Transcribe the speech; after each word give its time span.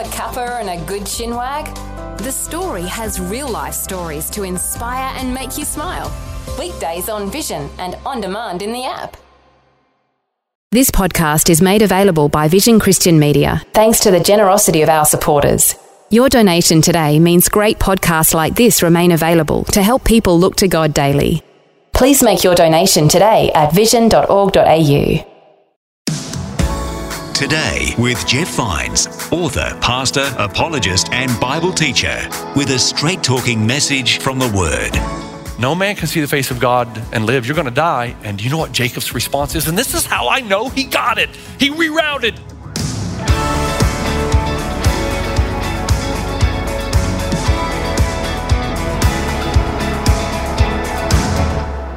a 0.00 0.04
cuppa 0.04 0.60
and 0.60 0.70
a 0.70 0.84
good 0.86 1.02
chinwag? 1.02 1.66
The 2.18 2.32
story 2.32 2.84
has 2.84 3.20
real 3.20 3.48
life 3.48 3.74
stories 3.74 4.30
to 4.30 4.44
inspire 4.44 5.14
and 5.16 5.34
make 5.34 5.58
you 5.58 5.64
smile. 5.64 6.10
Weekdays 6.58 7.10
on 7.10 7.30
Vision 7.30 7.68
and 7.78 7.96
on 8.06 8.22
demand 8.22 8.62
in 8.62 8.72
the 8.72 8.84
app. 8.84 9.16
This 10.72 10.90
podcast 10.90 11.50
is 11.50 11.60
made 11.60 11.82
available 11.82 12.28
by 12.28 12.48
Vision 12.48 12.80
Christian 12.80 13.18
Media 13.18 13.62
thanks 13.74 14.00
to 14.00 14.10
the 14.10 14.20
generosity 14.20 14.80
of 14.82 14.88
our 14.88 15.04
supporters. 15.04 15.74
Your 16.08 16.28
donation 16.28 16.80
today 16.80 17.18
means 17.18 17.48
great 17.48 17.78
podcasts 17.78 18.32
like 18.32 18.54
this 18.54 18.82
remain 18.82 19.12
available 19.12 19.64
to 19.64 19.82
help 19.82 20.04
people 20.04 20.38
look 20.38 20.56
to 20.56 20.68
God 20.68 20.94
daily. 20.94 21.42
Please 21.92 22.22
make 22.22 22.42
your 22.42 22.54
donation 22.54 23.08
today 23.08 23.50
at 23.54 23.74
vision.org.au. 23.74 25.29
Today 27.40 27.94
with 27.96 28.26
Jeff 28.26 28.54
Vines, 28.54 29.06
author, 29.32 29.74
pastor, 29.80 30.30
apologist, 30.36 31.10
and 31.10 31.40
Bible 31.40 31.72
teacher, 31.72 32.28
with 32.54 32.68
a 32.68 32.78
straight 32.78 33.22
talking 33.22 33.66
message 33.66 34.18
from 34.18 34.38
the 34.38 34.48
Word. 34.48 34.90
No 35.58 35.74
man 35.74 35.96
can 35.96 36.06
see 36.06 36.20
the 36.20 36.28
face 36.28 36.50
of 36.50 36.60
God 36.60 37.02
and 37.14 37.24
live. 37.24 37.46
You're 37.46 37.54
going 37.54 37.64
to 37.64 37.70
die. 37.70 38.14
And 38.24 38.42
you 38.44 38.50
know 38.50 38.58
what 38.58 38.72
Jacob's 38.72 39.14
response 39.14 39.54
is? 39.54 39.68
And 39.68 39.78
this 39.78 39.94
is 39.94 40.04
how 40.04 40.28
I 40.28 40.42
know 40.42 40.68
he 40.68 40.84
got 40.84 41.16
it. 41.16 41.30
He 41.58 41.70
rerouted. 41.70 42.36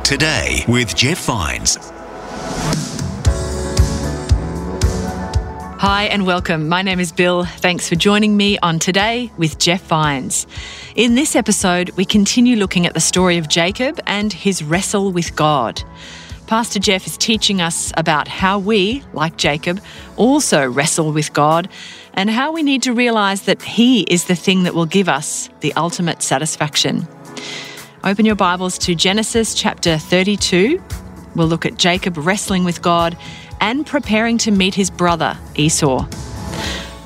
Today 0.06 0.64
with 0.70 0.96
Jeff 0.96 1.26
Vines. 1.26 1.78
Hi 5.84 6.06
and 6.06 6.26
welcome. 6.26 6.70
My 6.70 6.82
name 6.82 7.02
is 7.02 7.12
Bill. 7.12 7.44
Thanks 7.44 7.90
for 7.90 7.96
joining 7.96 8.38
me 8.38 8.58
on 8.60 8.80
Today 8.80 9.30
with 9.38 9.60
Jeff 9.60 9.82
Vines. 9.82 10.48
In 10.96 11.16
this 11.16 11.36
episode, 11.36 11.90
we 11.98 12.06
continue 12.06 12.56
looking 12.56 12.86
at 12.86 12.94
the 12.94 13.02
story 13.02 13.38
of 13.38 13.50
Jacob 13.50 14.00
and 14.08 14.32
his 14.32 14.64
wrestle 14.64 15.12
with 15.12 15.36
God. 15.36 15.84
Pastor 16.48 16.80
Jeff 16.80 17.06
is 17.06 17.18
teaching 17.18 17.60
us 17.60 17.92
about 17.98 18.30
how 18.30 18.60
we, 18.60 19.04
like 19.12 19.36
Jacob, 19.36 19.82
also 20.16 20.66
wrestle 20.66 21.12
with 21.12 21.34
God 21.34 21.68
and 22.14 22.30
how 22.30 22.54
we 22.54 22.64
need 22.64 22.84
to 22.84 22.94
realize 22.94 23.42
that 23.42 23.62
He 23.62 24.04
is 24.04 24.24
the 24.24 24.36
thing 24.36 24.64
that 24.64 24.74
will 24.74 24.86
give 24.86 25.10
us 25.10 25.50
the 25.60 25.74
ultimate 25.74 26.24
satisfaction. 26.24 27.06
Open 28.06 28.24
your 28.24 28.36
Bibles 28.36 28.78
to 28.78 28.96
Genesis 28.96 29.54
chapter 29.54 29.98
32. 29.98 30.82
We'll 31.36 31.48
look 31.48 31.66
at 31.66 31.78
Jacob 31.78 32.16
wrestling 32.18 32.64
with 32.64 32.82
God 32.82 33.18
and 33.64 33.86
preparing 33.86 34.38
to 34.38 34.52
meet 34.52 34.76
his 34.76 34.90
brother, 34.90 35.38
Esau. 35.56 36.06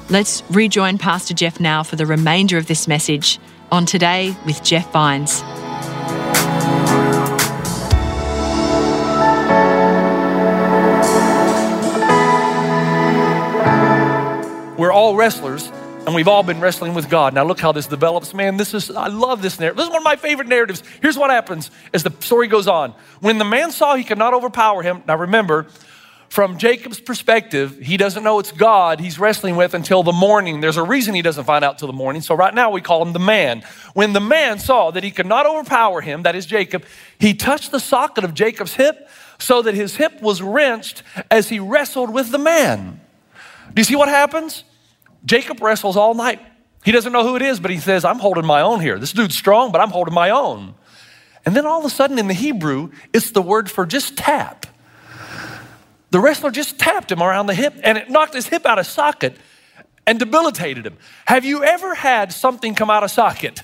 Let's 0.09 0.41
rejoin 0.49 0.97
Pastor 0.97 1.35
Jeff 1.35 1.59
now 1.59 1.83
for 1.83 1.97
the 1.97 2.07
remainder 2.07 2.57
of 2.57 2.65
this 2.65 2.87
message 2.87 3.37
on 3.71 3.85
Today 3.85 4.35
with 4.43 4.63
Jeff 4.63 4.91
Vines. 4.91 5.43
We're 14.79 14.91
all 14.91 15.15
wrestlers, 15.15 15.67
and 16.07 16.15
we've 16.15 16.27
all 16.27 16.41
been 16.41 16.59
wrestling 16.59 16.95
with 16.95 17.07
God. 17.07 17.35
Now 17.35 17.43
look 17.43 17.59
how 17.59 17.71
this 17.71 17.85
develops. 17.85 18.33
Man, 18.33 18.57
this 18.57 18.73
is 18.73 18.89
I 18.89 19.09
love 19.09 19.43
this 19.43 19.59
narrative. 19.59 19.77
This 19.77 19.85
is 19.85 19.91
one 19.91 19.99
of 19.99 20.03
my 20.03 20.15
favorite 20.15 20.47
narratives. 20.47 20.81
Here's 21.03 21.19
what 21.19 21.29
happens 21.29 21.69
as 21.93 22.01
the 22.01 22.11
story 22.21 22.47
goes 22.47 22.67
on. 22.67 22.95
When 23.19 23.37
the 23.37 23.45
man 23.45 23.69
saw 23.69 23.93
he 23.93 24.03
could 24.03 24.17
not 24.17 24.33
overpower 24.33 24.81
him, 24.81 25.03
now 25.07 25.17
remember, 25.17 25.67
from 26.29 26.57
Jacob's 26.57 26.99
perspective, 26.99 27.79
he 27.79 27.95
doesn't 27.97 28.23
know 28.23 28.39
it's 28.39 28.51
God 28.51 28.99
he's 28.99 29.17
wrestling 29.17 29.55
with 29.55 29.73
until 29.73 30.03
the 30.03 30.11
morning. 30.11 30.59
There's 30.59 30.77
a 30.77 30.83
reason 30.83 31.15
he 31.15 31.21
doesn't 31.21 31.45
find 31.45 31.63
out 31.63 31.79
till 31.79 31.87
the 31.87 31.93
morning. 31.93 32.21
So 32.21 32.35
right 32.35 32.53
now 32.53 32.69
we 32.69 32.81
call 32.81 33.01
him 33.01 33.13
the 33.13 33.19
man. 33.19 33.63
When 33.93 34.13
the 34.13 34.19
man 34.19 34.59
saw 34.59 34.91
that 34.91 35.03
he 35.03 35.11
could 35.11 35.25
not 35.25 35.45
overpower 35.45 36.01
him, 36.01 36.23
that 36.23 36.35
is 36.35 36.45
Jacob, 36.45 36.85
he 37.17 37.33
touched 37.33 37.71
the 37.71 37.79
socket 37.79 38.23
of 38.23 38.33
Jacob's 38.33 38.73
hip 38.73 39.09
so 39.39 39.61
that 39.61 39.73
his 39.73 39.95
hip 39.95 40.21
was 40.21 40.41
wrenched 40.41 41.03
as 41.31 41.49
he 41.49 41.59
wrestled 41.59 42.13
with 42.13 42.31
the 42.31 42.39
man. 42.39 42.99
Do 43.73 43.79
you 43.79 43.85
see 43.85 43.95
what 43.95 44.09
happens? 44.09 44.63
Jacob 45.25 45.61
wrestles 45.61 45.95
all 45.95 46.13
night. 46.13 46.41
He 46.83 46.91
doesn't 46.91 47.11
know 47.11 47.23
who 47.23 47.35
it 47.35 47.41
is, 47.41 47.59
but 47.59 47.71
he 47.71 47.79
says, 47.79 48.05
I'm 48.05 48.19
holding 48.19 48.45
my 48.45 48.61
own 48.61 48.79
here. 48.79 48.99
This 48.99 49.11
dude's 49.11 49.37
strong, 49.37 49.71
but 49.71 49.81
I'm 49.81 49.89
holding 49.89 50.13
my 50.13 50.29
own. 50.29 50.73
And 51.45 51.55
then 51.55 51.65
all 51.65 51.79
of 51.79 51.85
a 51.85 51.89
sudden 51.89 52.19
in 52.19 52.27
the 52.27 52.33
Hebrew, 52.33 52.91
it's 53.13 53.31
the 53.31 53.41
word 53.41 53.69
for 53.71 53.85
just 53.85 54.17
tap. 54.17 54.65
The 56.17 56.23
wrestler 56.23 56.49
just 56.49 56.79
tapped 56.79 57.11
him 57.11 57.21
around 57.21 57.45
the 57.45 57.53
hip 57.53 57.75
and 57.83 57.95
it 57.95 58.09
knocked 58.09 58.33
his 58.33 58.47
hip 58.47 58.65
out 58.65 58.79
of 58.79 58.87
socket 58.87 59.37
and 60.07 60.17
debilitated 60.17 60.83
him. 60.83 60.97
Have 61.27 61.45
you 61.45 61.63
ever 61.63 61.93
had 61.93 62.33
something 62.33 62.73
come 62.73 62.89
out 62.89 63.03
of 63.03 63.11
socket? 63.11 63.61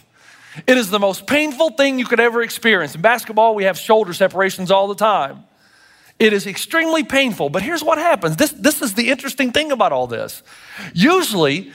It 0.68 0.78
is 0.78 0.92
the 0.92 1.00
most 1.00 1.26
painful 1.26 1.72
thing 1.72 1.98
you 1.98 2.06
could 2.06 2.20
ever 2.20 2.44
experience. 2.44 2.94
In 2.94 3.02
basketball, 3.02 3.56
we 3.56 3.64
have 3.64 3.76
shoulder 3.76 4.14
separations 4.14 4.70
all 4.70 4.88
the 4.88 4.94
time. 4.94 5.46
It 6.20 6.32
is 6.32 6.46
extremely 6.46 7.04
painful, 7.04 7.50
but 7.50 7.64
here's 7.64 7.84
what 7.84 7.98
happens. 7.98 8.36
This, 8.36 8.52
this 8.52 8.84
is 8.84 8.94
the 8.94 9.10
interesting 9.10 9.52
thing 9.52 9.72
about 9.72 9.92
all 9.92 10.06
this. 10.06 10.44
Usually, 10.94 11.74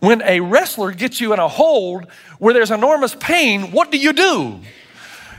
when 0.00 0.20
a 0.20 0.40
wrestler 0.40 0.92
gets 0.92 1.22
you 1.22 1.32
in 1.32 1.38
a 1.38 1.48
hold 1.48 2.06
where 2.38 2.52
there's 2.52 2.70
enormous 2.70 3.14
pain, 3.14 3.72
what 3.72 3.90
do 3.90 3.96
you 3.96 4.12
do? 4.12 4.60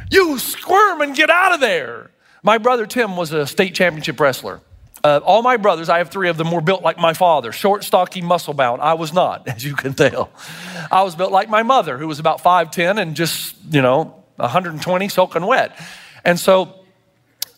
You 0.09 0.39
squirm 0.39 1.01
and 1.01 1.15
get 1.15 1.29
out 1.29 1.53
of 1.53 1.59
there. 1.59 2.09
My 2.41 2.57
brother 2.57 2.87
Tim 2.87 3.15
was 3.15 3.31
a 3.31 3.45
state 3.45 3.75
championship 3.75 4.19
wrestler. 4.19 4.61
Uh, 5.03 5.19
all 5.23 5.41
my 5.41 5.57
brothers, 5.57 5.89
I 5.89 5.99
have 5.99 6.09
three 6.09 6.29
of 6.29 6.37
them, 6.37 6.51
were 6.51 6.61
built 6.61 6.81
like 6.81 6.97
my 6.97 7.13
father 7.13 7.51
short, 7.51 7.83
stocky, 7.83 8.21
muscle 8.21 8.53
bound. 8.53 8.81
I 8.81 8.93
was 8.95 9.13
not, 9.13 9.47
as 9.55 9.63
you 9.63 9.75
can 9.75 9.93
tell. 9.93 10.29
I 10.91 11.03
was 11.03 11.15
built 11.15 11.31
like 11.31 11.49
my 11.49 11.63
mother, 11.63 11.97
who 11.97 12.07
was 12.07 12.19
about 12.19 12.41
5'10 12.41 12.99
and 13.01 13.15
just, 13.15 13.55
you 13.69 13.81
know, 13.81 14.15
120, 14.37 15.09
soaking 15.09 15.45
wet. 15.45 15.77
And 16.23 16.39
so 16.39 16.75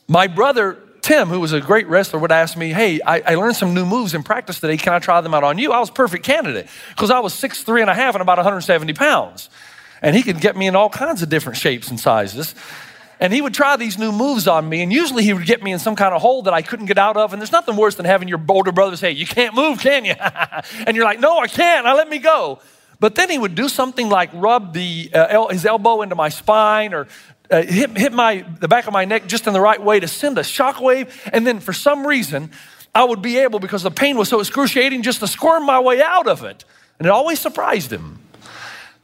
my 0.08 0.28
brother 0.28 0.78
Tim, 1.02 1.30
who 1.30 1.40
was 1.40 1.52
a 1.52 1.60
great 1.60 1.88
wrestler, 1.88 2.20
would 2.20 2.32
ask 2.32 2.56
me, 2.56 2.70
Hey, 2.70 3.02
I, 3.02 3.22
I, 3.22 3.36
learned 3.36 3.56
some 3.56 3.74
new 3.74 3.86
moves 3.86 4.14
in 4.14 4.22
practice 4.22 4.60
today. 4.60 4.78
Can 4.78 4.94
I 4.94 5.00
try 5.00 5.20
them 5.22 5.34
out 5.34 5.44
on 5.44 5.58
you? 5.58 5.72
I 5.72 5.80
was 5.80 5.90
perfect 5.90 6.24
candidate 6.24 6.68
because 6.90 7.10
I 7.10 7.20
was 7.20 7.34
six, 7.34 7.64
three 7.64 7.82
and 7.82 7.90
a 7.90 7.94
half 7.94 8.14
and 8.14 8.22
about 8.22 8.38
170 8.38 8.94
pounds. 8.94 9.50
And 10.02 10.16
he 10.16 10.22
could 10.24 10.40
get 10.40 10.56
me 10.56 10.68
in 10.68 10.76
all 10.76 10.90
kinds 10.90 11.22
of 11.22 11.30
different 11.30 11.58
shapes 11.58 11.90
and 11.90 12.00
sizes. 12.00 12.54
And 13.22 13.32
he 13.32 13.40
would 13.40 13.54
try 13.54 13.78
these 13.78 14.00
new 14.00 14.12
moves 14.12 14.48
on 14.48 14.68
me, 14.68 14.82
and 14.82 14.92
usually 14.92 15.24
he 15.24 15.32
would 15.32 15.46
get 15.46 15.62
me 15.62 15.72
in 15.72 15.78
some 15.78 15.96
kind 15.96 16.16
of 16.16 16.24
hole 16.24 16.42
that 16.42 16.56
I 16.56 16.64
couldn't 16.64 16.88
get 16.88 16.98
out 16.98 17.18
of. 17.18 17.34
And 17.34 17.42
there's 17.42 17.52
nothing 17.52 17.76
worse 17.76 17.94
than 17.94 18.08
having 18.08 18.28
your 18.28 18.42
older 18.50 18.72
brother 18.72 18.98
say, 18.98 19.12
You 19.12 19.28
can't 19.28 19.54
move, 19.54 19.80
can 19.80 20.06
you? 20.06 20.16
and 20.88 20.98
you're 20.98 21.06
like, 21.06 21.20
No, 21.20 21.38
I 21.38 21.48
can't. 21.48 21.86
Now 21.86 21.96
let 21.96 22.10
me 22.10 22.18
go. 22.18 22.60
But 23.00 23.14
then 23.14 23.30
he 23.30 23.38
would 23.38 23.54
do 23.54 23.70
something 23.70 24.10
like 24.10 24.32
rub 24.34 24.74
the, 24.74 25.12
uh, 25.14 25.28
el- 25.30 25.48
his 25.50 25.68
elbow 25.68 26.02
into 26.02 26.16
my 26.16 26.30
spine 26.30 26.96
or 26.96 27.08
uh, 27.52 27.62
hit, 27.62 27.96
hit 27.96 28.12
my, 28.12 28.44
the 28.60 28.68
back 28.68 28.88
of 28.88 28.94
my 28.94 29.06
neck 29.06 29.28
just 29.28 29.46
in 29.46 29.54
the 29.54 29.62
right 29.62 29.82
way 29.82 30.00
to 30.00 30.08
send 30.08 30.40
a 30.40 30.42
shockwave. 30.42 31.12
And 31.32 31.46
then 31.46 31.60
for 31.60 31.74
some 31.74 32.06
reason, 32.06 32.50
I 32.94 33.04
would 33.04 33.22
be 33.22 33.38
able, 33.38 33.60
because 33.60 33.84
the 33.84 33.92
pain 33.92 34.18
was 34.18 34.30
so 34.30 34.40
excruciating, 34.40 35.04
just 35.04 35.20
to 35.20 35.28
squirm 35.28 35.66
my 35.66 35.80
way 35.80 36.02
out 36.02 36.28
of 36.28 36.44
it. 36.44 36.66
And 36.98 37.06
it 37.06 37.12
always 37.12 37.40
surprised 37.40 37.94
him. 37.94 38.20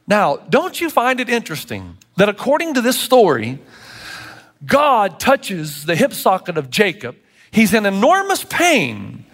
Now, 0.07 0.38
don't 0.38 0.79
you 0.79 0.89
find 0.89 1.19
it 1.19 1.29
interesting 1.29 1.97
that 2.16 2.29
according 2.29 2.73
to 2.75 2.81
this 2.81 3.00
story, 3.00 3.59
God 4.66 5.19
touches 5.19 5.85
the 5.85 5.95
hip 5.95 6.13
socket 6.13 6.57
of 6.57 6.69
Jacob. 6.69 7.16
He's 7.51 7.73
in 7.73 7.85
enormous 7.85 8.44
pain. 8.44 9.25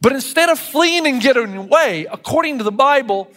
But 0.00 0.12
instead 0.12 0.48
of 0.48 0.58
fleeing 0.58 1.06
and 1.06 1.20
getting 1.20 1.56
away, 1.56 2.06
according 2.10 2.58
to 2.58 2.64
the 2.64 2.72
Bible, 2.72 3.30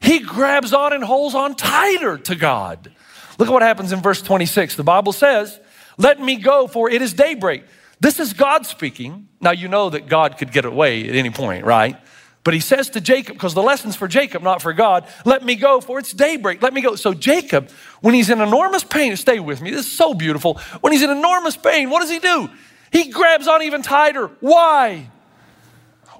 he 0.00 0.20
grabs 0.20 0.72
on 0.72 0.92
and 0.92 1.02
holds 1.02 1.34
on 1.34 1.54
tighter 1.54 2.18
to 2.18 2.34
God. 2.34 2.92
Look 3.38 3.48
at 3.48 3.52
what 3.52 3.62
happens 3.62 3.92
in 3.92 4.00
verse 4.00 4.22
26. 4.22 4.76
The 4.76 4.84
Bible 4.84 5.12
says, 5.12 5.58
Let 5.98 6.20
me 6.20 6.36
go, 6.36 6.66
for 6.66 6.88
it 6.88 7.02
is 7.02 7.12
daybreak. 7.14 7.64
This 8.00 8.20
is 8.20 8.32
God 8.32 8.66
speaking. 8.66 9.28
Now, 9.40 9.52
you 9.52 9.66
know 9.68 9.90
that 9.90 10.08
God 10.08 10.38
could 10.38 10.52
get 10.52 10.64
away 10.64 11.08
at 11.08 11.14
any 11.14 11.30
point, 11.30 11.64
right? 11.64 11.96
But 12.44 12.52
he 12.52 12.60
says 12.60 12.90
to 12.90 13.00
Jacob, 13.00 13.36
because 13.36 13.54
the 13.54 13.62
lesson's 13.62 13.96
for 13.96 14.06
Jacob, 14.06 14.42
not 14.42 14.60
for 14.60 14.74
God, 14.74 15.08
let 15.24 15.42
me 15.42 15.54
go, 15.54 15.80
for 15.80 15.98
it's 15.98 16.12
daybreak. 16.12 16.60
Let 16.62 16.74
me 16.74 16.82
go. 16.82 16.94
So, 16.94 17.14
Jacob, 17.14 17.70
when 18.02 18.14
he's 18.14 18.28
in 18.28 18.40
enormous 18.42 18.84
pain, 18.84 19.16
stay 19.16 19.40
with 19.40 19.62
me, 19.62 19.70
this 19.70 19.86
is 19.86 19.92
so 19.92 20.12
beautiful. 20.12 20.60
When 20.82 20.92
he's 20.92 21.02
in 21.02 21.08
enormous 21.08 21.56
pain, 21.56 21.88
what 21.88 22.00
does 22.00 22.10
he 22.10 22.18
do? 22.18 22.50
He 22.92 23.10
grabs 23.10 23.48
on 23.48 23.62
even 23.62 23.80
tighter. 23.80 24.26
Why? 24.40 25.10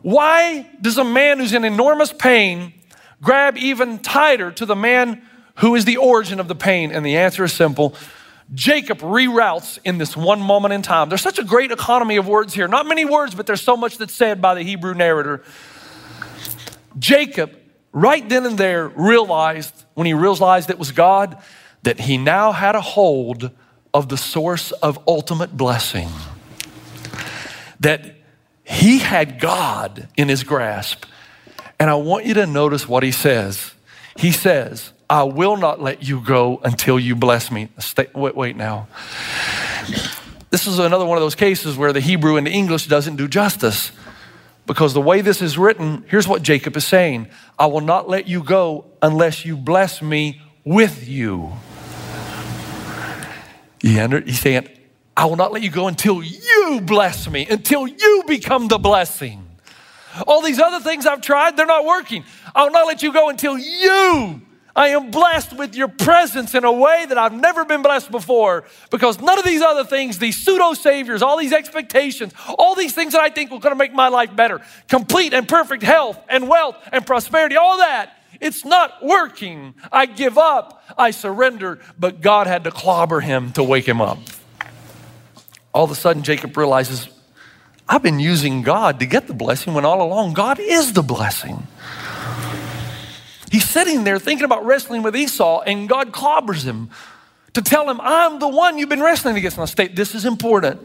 Why 0.00 0.69
does 0.81 0.96
a 0.96 1.04
man 1.04 1.38
who's 1.38 1.52
in 1.52 1.62
enormous 1.64 2.12
pain 2.12 2.72
grab 3.22 3.58
even 3.58 3.99
tighter 3.99 4.50
to 4.52 4.66
the 4.66 4.75
man 4.75 5.22
who 5.56 5.75
is 5.75 5.84
the 5.84 5.99
origin 5.99 6.40
of 6.40 6.49
the 6.49 6.54
pain? 6.54 6.90
And 6.90 7.04
the 7.04 7.19
answer 7.19 7.44
is 7.44 7.52
simple. 7.52 7.94
Jacob 8.52 8.99
reroutes 8.99 9.78
in 9.84 9.99
this 9.99 10.16
one 10.16 10.40
moment 10.40 10.75
in 10.75 10.82
time. 10.82 11.08
There's 11.10 11.22
such 11.22 11.38
a 11.38 11.44
great 11.44 11.70
economy 11.70 12.16
of 12.16 12.26
words 12.26 12.54
here. 12.54 12.69
Not 12.69 12.87
many 12.87 13.04
words, 13.04 13.34
but 13.34 13.46
there's 13.46 13.62
so 13.62 13.76
much 13.76 13.99
that's 13.99 14.14
said 14.14 14.43
by 14.43 14.54
the 14.54 14.62
Hebrew 14.62 14.94
narrator. 14.94 15.43
Jacob, 16.99 17.56
right 17.93 18.29
then 18.29 18.46
and 18.46 18.58
there, 18.58 18.88
realized, 18.88 19.85
when 19.94 20.06
he 20.06 20.14
realized 20.14 20.70
it 20.70 20.79
was 20.79 20.93
God, 20.93 21.37
that 21.82 22.00
he 22.00 22.17
now 22.17 22.52
had 22.52 22.75
a 22.75 22.81
hold 22.81 23.50
of 23.93 24.08
the 24.08 24.17
source 24.17 24.73
of 24.73 24.99
ultimate 25.06 25.56
blessing. 25.56 26.08
That 27.81 28.14
he 28.64 28.99
had 28.99 29.38
God 29.38 30.08
in 30.17 30.29
his 30.29 30.43
grasp. 30.43 31.05
And 31.79 31.91
I 31.91 31.94
want 31.94 32.25
you 32.25 32.35
to 32.35 32.46
notice 32.46 32.88
what 32.88 33.02
he 33.02 33.12
says. 33.12 33.73
He 34.17 34.32
says, 34.32 34.93
I 35.11 35.25
will 35.25 35.56
not 35.56 35.82
let 35.82 36.02
you 36.02 36.20
go 36.20 36.61
until 36.64 36.99
you 36.99 37.14
bless 37.14 37.50
me. 37.50 37.69
Stay, 37.79 38.06
wait, 38.14 38.35
wait 38.35 38.56
now. 38.56 38.88
This 40.50 40.67
is 40.67 40.79
another 40.79 41.05
one 41.05 41.19
of 41.19 41.23
those 41.23 41.35
cases 41.35 41.76
where 41.76 41.93
the 41.93 42.00
Hebrew 42.00 42.37
and 42.37 42.47
the 42.47 42.50
English 42.50 42.87
doesn't 42.87 43.17
do 43.17 43.29
justice. 43.29 43.93
Because 44.66 44.94
the 44.94 45.00
way 45.00 45.20
this 45.20 45.43
is 45.43 45.58
written, 45.58 46.05
here's 46.08 46.26
what 46.26 46.43
Jacob 46.43 46.76
is 46.76 46.87
saying 46.87 47.28
I 47.58 47.66
will 47.66 47.81
not 47.81 48.08
let 48.08 48.26
you 48.26 48.43
go 48.43 48.87
unless 49.02 49.44
you 49.44 49.56
bless 49.56 50.00
me 50.00 50.40
with 50.64 51.06
you. 51.06 51.52
He's 53.81 54.40
saying, 54.40 54.69
I 55.16 55.26
will 55.26 55.37
not 55.37 55.52
let 55.52 55.62
you 55.62 55.70
go 55.70 55.87
until 55.87 56.22
you 56.22 56.81
bless 56.82 57.28
me, 57.28 57.46
until 57.46 57.87
you 57.87 58.25
become 58.26 58.69
the 58.69 58.78
blessing. 58.78 59.46
All 60.26 60.43
these 60.43 60.58
other 60.58 60.81
things 60.81 61.06
I've 61.06 61.20
tried, 61.20 61.56
they're 61.56 61.66
not 61.66 61.84
working. 61.84 62.25
I 62.55 62.64
will 62.64 62.70
not 62.70 62.87
let 62.87 63.02
you 63.02 63.12
go 63.12 63.28
until 63.28 63.58
you. 63.58 64.40
I 64.76 64.88
am 64.88 65.11
blessed 65.11 65.56
with 65.56 65.76
your 65.76 65.88
presence 65.88 66.55
in 66.55 66.65
a 66.65 66.73
way 66.73 67.06
that 67.09 67.17
I've 67.17 67.32
never 67.32 67.65
been 67.65 67.82
blessed 67.82 68.11
before 68.11 68.65
because 68.91 69.21
none 69.21 69.38
of 69.38 69.44
these 69.44 69.62
other 69.62 69.85
things, 69.85 70.19
these 70.19 70.37
pseudo 70.37 70.75
saviors, 70.75 71.23
all 71.23 71.38
these 71.38 71.53
expectations, 71.53 72.32
all 72.59 72.75
these 72.75 72.93
things 72.93 73.12
that 73.12 73.23
I 73.23 73.31
think 73.31 73.53
are 73.53 73.61
going 73.61 73.73
to 73.73 73.79
make 73.79 73.93
my 73.93 74.09
life 74.09 74.35
better, 74.35 74.61
complete 74.88 75.32
and 75.32 75.49
perfect 75.49 75.85
health 75.85 76.19
and 76.29 76.49
wealth 76.49 76.76
and 76.91 77.06
prosperity, 77.06 77.56
all 77.56 77.79
that, 77.79 78.17
it's 78.41 78.65
not 78.65 79.05
working. 79.05 79.75
I 79.93 80.06
give 80.06 80.38
up, 80.38 80.82
I 80.99 81.12
surrender, 81.12 81.79
but 81.97 82.21
God 82.21 82.49
had 82.49 82.65
to 82.65 82.73
clobber 82.73 83.21
him 83.21 83.53
to 83.53 83.62
wake 83.62 83.87
him 83.87 84.00
up. 84.00 84.19
All 85.73 85.85
of 85.85 85.91
a 85.91 85.94
sudden, 85.94 86.23
Jacob 86.25 86.56
realizes, 86.56 87.09
I've 87.88 88.03
been 88.03 88.19
using 88.19 88.62
God 88.62 89.00
to 89.00 89.06
get 89.06 89.29
the 89.29 89.35
blessing 89.35 89.75
when 89.75 89.85
all 89.85 90.03
along 90.03 90.35
God 90.35 90.59
is 90.59 90.94
the 90.94 91.03
blessing. 91.03 91.67
He's 93.54 93.70
sitting 93.70 94.02
there 94.02 94.18
thinking 94.18 94.44
about 94.44 94.66
wrestling 94.66 95.04
with 95.04 95.14
Esau, 95.14 95.60
and 95.60 95.88
God 95.88 96.10
clobbers 96.10 96.64
him 96.64 96.90
to 97.52 97.62
tell 97.62 97.88
him, 97.88 98.00
I'm 98.02 98.40
the 98.40 98.48
one 98.48 98.78
you've 98.78 98.88
been 98.88 99.00
wrestling 99.00 99.36
against. 99.36 99.58
Now, 99.58 99.64
state 99.66 99.94
this 99.94 100.12
is 100.12 100.24
important. 100.24 100.84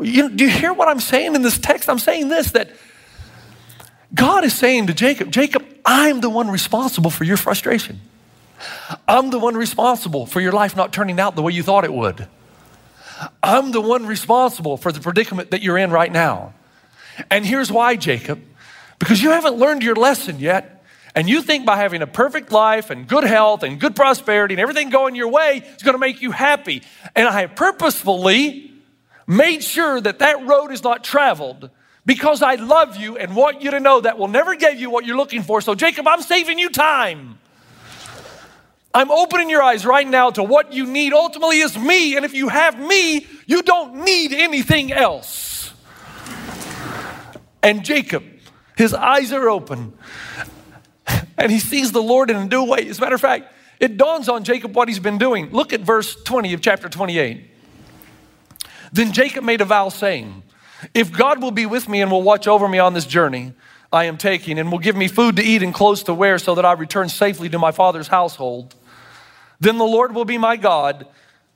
You, 0.00 0.30
do 0.30 0.44
you 0.44 0.48
hear 0.48 0.72
what 0.72 0.88
I'm 0.88 1.00
saying 1.00 1.34
in 1.34 1.42
this 1.42 1.58
text? 1.58 1.86
I'm 1.86 1.98
saying 1.98 2.28
this 2.28 2.52
that 2.52 2.70
God 4.14 4.42
is 4.42 4.54
saying 4.54 4.86
to 4.86 4.94
Jacob, 4.94 5.30
Jacob, 5.30 5.66
I'm 5.84 6.22
the 6.22 6.30
one 6.30 6.48
responsible 6.50 7.10
for 7.10 7.24
your 7.24 7.36
frustration. 7.36 8.00
I'm 9.06 9.28
the 9.28 9.38
one 9.38 9.54
responsible 9.54 10.24
for 10.24 10.40
your 10.40 10.52
life 10.52 10.74
not 10.74 10.94
turning 10.94 11.20
out 11.20 11.36
the 11.36 11.42
way 11.42 11.52
you 11.52 11.62
thought 11.62 11.84
it 11.84 11.92
would. 11.92 12.26
I'm 13.42 13.70
the 13.70 13.82
one 13.82 14.06
responsible 14.06 14.78
for 14.78 14.92
the 14.92 15.00
predicament 15.00 15.50
that 15.50 15.60
you're 15.60 15.76
in 15.76 15.90
right 15.90 16.10
now. 16.10 16.54
And 17.30 17.44
here's 17.44 17.70
why, 17.70 17.96
Jacob 17.96 18.42
because 18.98 19.22
you 19.22 19.30
haven't 19.30 19.56
learned 19.56 19.82
your 19.82 19.94
lesson 19.94 20.40
yet. 20.40 20.77
And 21.18 21.28
you 21.28 21.42
think 21.42 21.66
by 21.66 21.78
having 21.78 22.00
a 22.00 22.06
perfect 22.06 22.52
life 22.52 22.90
and 22.90 23.08
good 23.08 23.24
health 23.24 23.64
and 23.64 23.80
good 23.80 23.96
prosperity 23.96 24.54
and 24.54 24.60
everything 24.60 24.88
going 24.88 25.16
your 25.16 25.26
way 25.26 25.64
is 25.76 25.82
going 25.82 25.96
to 25.96 25.98
make 25.98 26.22
you 26.22 26.30
happy. 26.30 26.84
And 27.16 27.26
I 27.26 27.46
purposefully 27.46 28.72
made 29.26 29.64
sure 29.64 30.00
that 30.00 30.20
that 30.20 30.46
road 30.46 30.70
is 30.70 30.84
not 30.84 31.02
traveled 31.02 31.70
because 32.06 32.40
I 32.40 32.54
love 32.54 32.98
you 32.98 33.16
and 33.18 33.34
want 33.34 33.62
you 33.62 33.72
to 33.72 33.80
know 33.80 34.00
that 34.00 34.16
will 34.16 34.28
never 34.28 34.54
give 34.54 34.78
you 34.78 34.90
what 34.90 35.06
you're 35.06 35.16
looking 35.16 35.42
for. 35.42 35.60
So, 35.60 35.74
Jacob, 35.74 36.06
I'm 36.06 36.22
saving 36.22 36.60
you 36.60 36.70
time. 36.70 37.40
I'm 38.94 39.10
opening 39.10 39.50
your 39.50 39.60
eyes 39.60 39.84
right 39.84 40.06
now 40.06 40.30
to 40.30 40.44
what 40.44 40.72
you 40.72 40.86
need 40.86 41.12
ultimately 41.12 41.58
is 41.58 41.76
me. 41.76 42.14
And 42.14 42.24
if 42.24 42.32
you 42.32 42.48
have 42.48 42.78
me, 42.78 43.26
you 43.44 43.62
don't 43.62 44.04
need 44.04 44.32
anything 44.32 44.92
else. 44.92 45.74
And 47.60 47.84
Jacob, 47.84 48.22
his 48.76 48.94
eyes 48.94 49.32
are 49.32 49.48
open 49.50 49.94
and 51.38 51.50
he 51.50 51.58
sees 51.58 51.92
the 51.92 52.02
Lord 52.02 52.30
in 52.30 52.36
a 52.36 52.44
new 52.44 52.64
way. 52.64 52.88
As 52.88 52.98
a 52.98 53.00
matter 53.00 53.14
of 53.14 53.20
fact, 53.20 53.52
it 53.80 53.96
dawns 53.96 54.28
on 54.28 54.44
Jacob 54.44 54.74
what 54.74 54.88
he's 54.88 54.98
been 54.98 55.18
doing. 55.18 55.50
Look 55.50 55.72
at 55.72 55.80
verse 55.80 56.14
20 56.24 56.52
of 56.52 56.60
chapter 56.60 56.88
28. 56.88 57.50
Then 58.92 59.12
Jacob 59.12 59.44
made 59.44 59.60
a 59.60 59.64
vow 59.64 59.88
saying, 59.88 60.42
If 60.94 61.12
God 61.12 61.40
will 61.40 61.50
be 61.50 61.66
with 61.66 61.88
me 61.88 62.02
and 62.02 62.10
will 62.10 62.22
watch 62.22 62.48
over 62.48 62.68
me 62.68 62.78
on 62.78 62.94
this 62.94 63.06
journey 63.06 63.54
I 63.92 64.04
am 64.04 64.18
taking, 64.18 64.58
and 64.58 64.70
will 64.70 64.78
give 64.78 64.96
me 64.96 65.08
food 65.08 65.36
to 65.36 65.42
eat 65.42 65.62
and 65.62 65.72
clothes 65.72 66.02
to 66.04 66.14
wear 66.14 66.38
so 66.38 66.54
that 66.56 66.64
I 66.64 66.72
return 66.72 67.08
safely 67.08 67.48
to 67.48 67.58
my 67.58 67.70
father's 67.70 68.08
household, 68.08 68.74
then 69.60 69.78
the 69.78 69.84
Lord 69.84 70.14
will 70.14 70.26
be 70.26 70.36
my 70.36 70.56
God, 70.56 71.06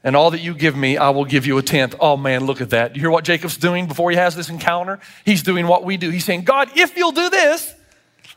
and 0.03 0.17
all 0.17 0.31
that 0.31 0.41
you 0.41 0.55
give 0.55 0.75
me, 0.75 0.97
I 0.97 1.11
will 1.11 1.27
give 1.27 1.47
you 1.47 1.59
a 1.59 1.63
tenth. 1.63 1.95
Oh 2.01 2.17
man, 2.17 2.47
look 2.47 2.61
at 2.61 2.71
that. 2.71 2.97
You 2.97 3.03
hear 3.03 3.11
what 3.11 3.25
Jacob's 3.25 3.57
doing 3.57 3.87
before 3.87 4.11
he 4.11 4.17
has 4.17 4.35
this 4.35 4.49
encounter? 4.49 4.99
He's 5.25 5.43
doing 5.43 5.67
what 5.67 5.85
we 5.85 5.97
do. 5.97 6.11
He's 6.11 6.25
saying, 6.25 6.45
God, 6.45 6.71
if 6.75 6.97
you'll 6.97 7.13
do 7.13 7.29
this, 7.29 7.75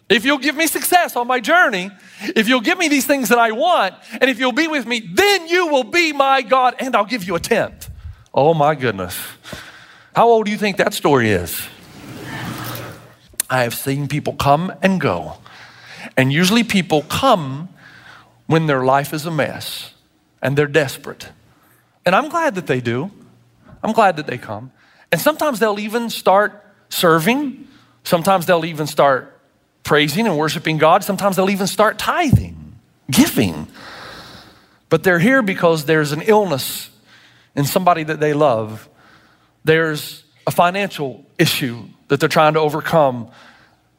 if 0.10 0.24
you'll 0.24 0.38
give 0.38 0.56
me 0.56 0.68
success 0.68 1.16
on 1.16 1.28
my 1.28 1.40
journey, 1.40 1.90
if 2.36 2.48
you'll 2.48 2.62
give 2.62 2.78
me 2.78 2.88
these 2.88 3.08
things 3.08 3.30
that 3.30 3.40
I 3.40 3.52
want, 3.52 3.96
and 4.22 4.30
if 4.30 4.40
you'll 4.40 4.52
be 4.52 4.68
with 4.68 4.86
me, 4.86 5.00
then 5.00 5.48
you 5.48 5.68
will 5.68 5.84
be 5.84 6.14
my 6.14 6.42
God, 6.42 6.76
and 6.80 6.96
I'll 6.96 7.06
give 7.06 7.24
you 7.24 7.36
a 7.36 7.40
tenth. 7.40 7.90
Oh 8.34 8.54
my 8.54 8.76
goodness. 8.76 9.18
How 10.16 10.28
old 10.28 10.46
do 10.46 10.52
you 10.52 10.58
think 10.58 10.78
that 10.78 10.94
story 10.94 11.32
is? 11.32 11.68
I 13.50 13.64
have 13.64 13.76
seen 13.76 14.08
people 14.08 14.34
come 14.34 14.74
and 14.82 15.00
go. 15.00 15.38
And 16.18 16.32
usually 16.32 16.64
people 16.64 17.04
come 17.04 17.70
when 18.48 18.68
their 18.68 18.84
life 18.84 19.14
is 19.14 19.26
a 19.26 19.32
mess 19.32 19.94
and 20.42 20.58
they're 20.58 20.68
desperate. 20.68 21.30
And 22.06 22.16
I'm 22.16 22.30
glad 22.30 22.56
that 22.56 22.68
they 22.68 22.80
do. 22.80 23.12
I'm 23.84 23.94
glad 23.94 24.18
that 24.18 24.28
they 24.28 24.38
come. 24.38 24.72
And 25.12 25.20
sometimes 25.20 25.60
they'll 25.60 25.80
even 25.80 26.10
start 26.10 26.64
serving. 26.90 27.68
Sometimes 28.04 28.46
they'll 28.46 28.66
even 28.66 28.88
start 28.88 29.35
praising 29.86 30.28
and 30.28 30.38
worshiping 30.38 30.78
God. 30.78 31.06
Sometimes 31.06 31.38
they'll 31.38 31.50
even 31.50 31.68
start 31.68 31.98
tithing, 31.98 32.76
giving. 33.10 33.68
But 34.90 35.04
they're 35.04 35.20
here 35.20 35.42
because 35.42 35.86
there's 35.86 36.12
an 36.12 36.22
illness 36.24 36.90
in 37.56 37.64
somebody 37.64 38.04
that 38.04 38.20
they 38.20 38.34
love. 38.34 38.90
There's 39.64 40.24
a 40.46 40.52
financial 40.52 41.24
issue 41.38 41.86
that 42.10 42.20
they're 42.20 42.28
trying 42.28 42.56
to 42.56 42.60
overcome. 42.60 43.30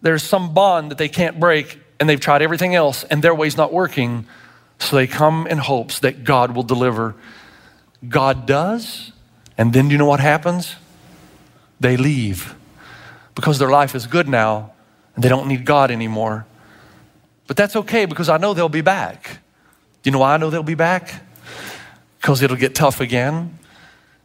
There's 0.03 0.23
some 0.23 0.53
bond 0.53 0.91
that 0.91 0.99
they 0.99 1.09
can't 1.09 1.41
break, 1.41 1.79
and 1.99 2.09
they've 2.09 2.21
tried 2.21 2.43
everything 2.43 2.75
else, 2.75 3.05
and 3.05 3.23
their 3.23 3.35
way's 3.35 3.57
not 3.57 3.73
working. 3.73 4.27
So 4.79 4.97
they 4.97 5.07
come 5.07 5.47
in 5.47 5.59
hopes 5.59 6.01
that 6.01 6.25
God 6.25 6.55
will 6.55 6.63
deliver. 6.63 7.15
God 8.07 8.47
does, 8.47 9.13
and 9.57 9.73
then 9.73 9.89
do 9.89 9.93
you 9.93 9.99
know 9.99 10.07
what 10.07 10.21
happens? 10.21 10.77
They 11.81 11.97
leave 11.97 12.55
because 13.35 13.59
their 13.59 13.71
life 13.71 13.95
is 13.95 14.07
good 14.07 14.29
now 14.29 14.73
they 15.17 15.29
don't 15.29 15.49
need 15.49 15.65
God 15.65 15.91
anymore. 15.91 16.47
But 17.47 17.57
that's 17.57 17.77
okay 17.77 18.07
because 18.07 18.29
I 18.29 18.39
know 18.39 18.55
they'll 18.55 18.69
be 18.69 18.81
back. 18.81 19.39
You 20.05 20.13
know 20.13 20.19
why 20.19 20.35
I 20.35 20.37
know 20.37 20.51
they'll 20.51 20.63
be 20.63 20.75
back? 20.75 21.23
Because 22.21 22.43
it'll 22.43 22.57
get 22.57 22.75
tough 22.75 23.01
again, 23.01 23.59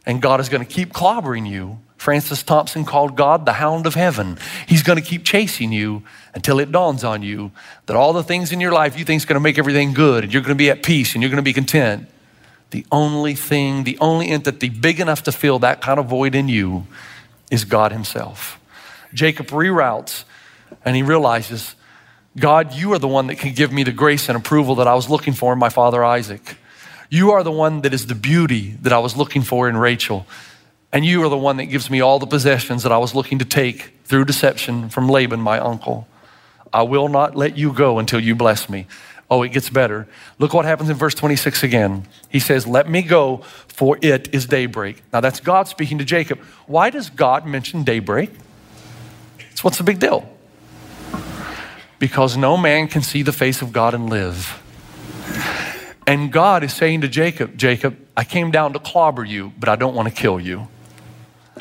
and 0.06 0.20
God 0.20 0.40
is 0.40 0.48
going 0.48 0.64
to 0.64 0.70
keep 0.70 0.92
clobbering 0.92 1.48
you 1.48 1.78
Francis 2.02 2.42
Thompson 2.42 2.84
called 2.84 3.16
God 3.16 3.46
the 3.46 3.52
hound 3.52 3.86
of 3.86 3.94
heaven. 3.94 4.36
He's 4.66 4.82
going 4.82 5.00
to 5.00 5.04
keep 5.04 5.22
chasing 5.24 5.70
you 5.70 6.02
until 6.34 6.58
it 6.58 6.72
dawns 6.72 7.04
on 7.04 7.22
you 7.22 7.52
that 7.86 7.94
all 7.94 8.12
the 8.12 8.24
things 8.24 8.50
in 8.50 8.60
your 8.60 8.72
life 8.72 8.98
you 8.98 9.04
think 9.04 9.18
is 9.18 9.24
going 9.24 9.36
to 9.36 9.40
make 9.40 9.56
everything 9.56 9.92
good 9.92 10.24
and 10.24 10.32
you're 10.32 10.42
going 10.42 10.56
to 10.56 10.56
be 10.58 10.68
at 10.68 10.82
peace 10.82 11.14
and 11.14 11.22
you're 11.22 11.30
going 11.30 11.36
to 11.36 11.42
be 11.42 11.52
content. 11.52 12.08
The 12.70 12.84
only 12.90 13.36
thing, 13.36 13.84
the 13.84 13.96
only 14.00 14.30
entity 14.30 14.68
big 14.68 14.98
enough 14.98 15.22
to 15.22 15.32
fill 15.32 15.60
that 15.60 15.80
kind 15.80 16.00
of 16.00 16.06
void 16.06 16.34
in 16.34 16.48
you 16.48 16.88
is 17.52 17.64
God 17.64 17.92
Himself. 17.92 18.58
Jacob 19.14 19.46
reroutes 19.48 20.24
and 20.84 20.96
he 20.96 21.02
realizes, 21.02 21.74
God, 22.36 22.72
you 22.72 22.92
are 22.92 22.98
the 22.98 23.08
one 23.08 23.26
that 23.26 23.36
can 23.36 23.52
give 23.52 23.72
me 23.72 23.82
the 23.82 23.92
grace 23.92 24.28
and 24.28 24.36
approval 24.36 24.76
that 24.76 24.88
I 24.88 24.94
was 24.94 25.10
looking 25.10 25.34
for 25.34 25.52
in 25.52 25.58
my 25.58 25.68
father 25.68 26.02
Isaac. 26.04 26.56
You 27.10 27.32
are 27.32 27.42
the 27.42 27.52
one 27.52 27.82
that 27.82 27.92
is 27.92 28.06
the 28.06 28.14
beauty 28.14 28.70
that 28.82 28.92
I 28.92 28.98
was 28.98 29.16
looking 29.16 29.42
for 29.42 29.68
in 29.68 29.76
Rachel. 29.76 30.26
And 30.92 31.04
you 31.04 31.22
are 31.24 31.28
the 31.28 31.36
one 31.36 31.58
that 31.58 31.66
gives 31.66 31.90
me 31.90 32.00
all 32.00 32.18
the 32.18 32.26
possessions 32.26 32.82
that 32.84 32.92
I 32.92 32.98
was 32.98 33.14
looking 33.14 33.38
to 33.38 33.44
take 33.44 33.94
through 34.04 34.24
deception 34.24 34.88
from 34.88 35.08
Laban, 35.08 35.40
my 35.40 35.58
uncle. 35.58 36.08
I 36.72 36.82
will 36.82 37.08
not 37.08 37.36
let 37.36 37.56
you 37.56 37.72
go 37.72 37.98
until 37.98 38.18
you 38.20 38.34
bless 38.34 38.68
me. 38.68 38.86
Oh, 39.30 39.42
it 39.42 39.50
gets 39.50 39.70
better. 39.70 40.08
Look 40.38 40.52
what 40.52 40.64
happens 40.64 40.90
in 40.90 40.96
verse 40.96 41.14
26 41.14 41.62
again. 41.62 42.06
He 42.28 42.38
says, 42.38 42.66
Let 42.66 42.88
me 42.88 43.02
go, 43.02 43.38
for 43.68 43.98
it 44.02 44.34
is 44.34 44.46
daybreak. 44.46 45.02
Now, 45.12 45.20
that's 45.20 45.40
God 45.40 45.68
speaking 45.68 45.98
to 45.98 46.04
Jacob. 46.04 46.38
Why 46.66 46.90
does 46.90 47.08
God 47.08 47.46
mention 47.46 47.82
daybreak? 47.84 48.30
It's 49.50 49.62
what's 49.62 49.78
the 49.78 49.84
big 49.84 49.98
deal? 49.98 50.28
Because 52.02 52.36
no 52.36 52.56
man 52.56 52.88
can 52.88 53.00
see 53.00 53.22
the 53.22 53.32
face 53.32 53.62
of 53.62 53.72
God 53.72 53.94
and 53.94 54.10
live. 54.10 54.60
And 56.04 56.32
God 56.32 56.64
is 56.64 56.74
saying 56.74 57.02
to 57.02 57.08
Jacob, 57.08 57.56
Jacob, 57.56 57.96
I 58.16 58.24
came 58.24 58.50
down 58.50 58.72
to 58.72 58.80
clobber 58.80 59.24
you, 59.24 59.52
but 59.56 59.68
I 59.68 59.76
don't 59.76 59.94
want 59.94 60.08
to 60.08 60.12
kill 60.12 60.40
you. 60.40 60.66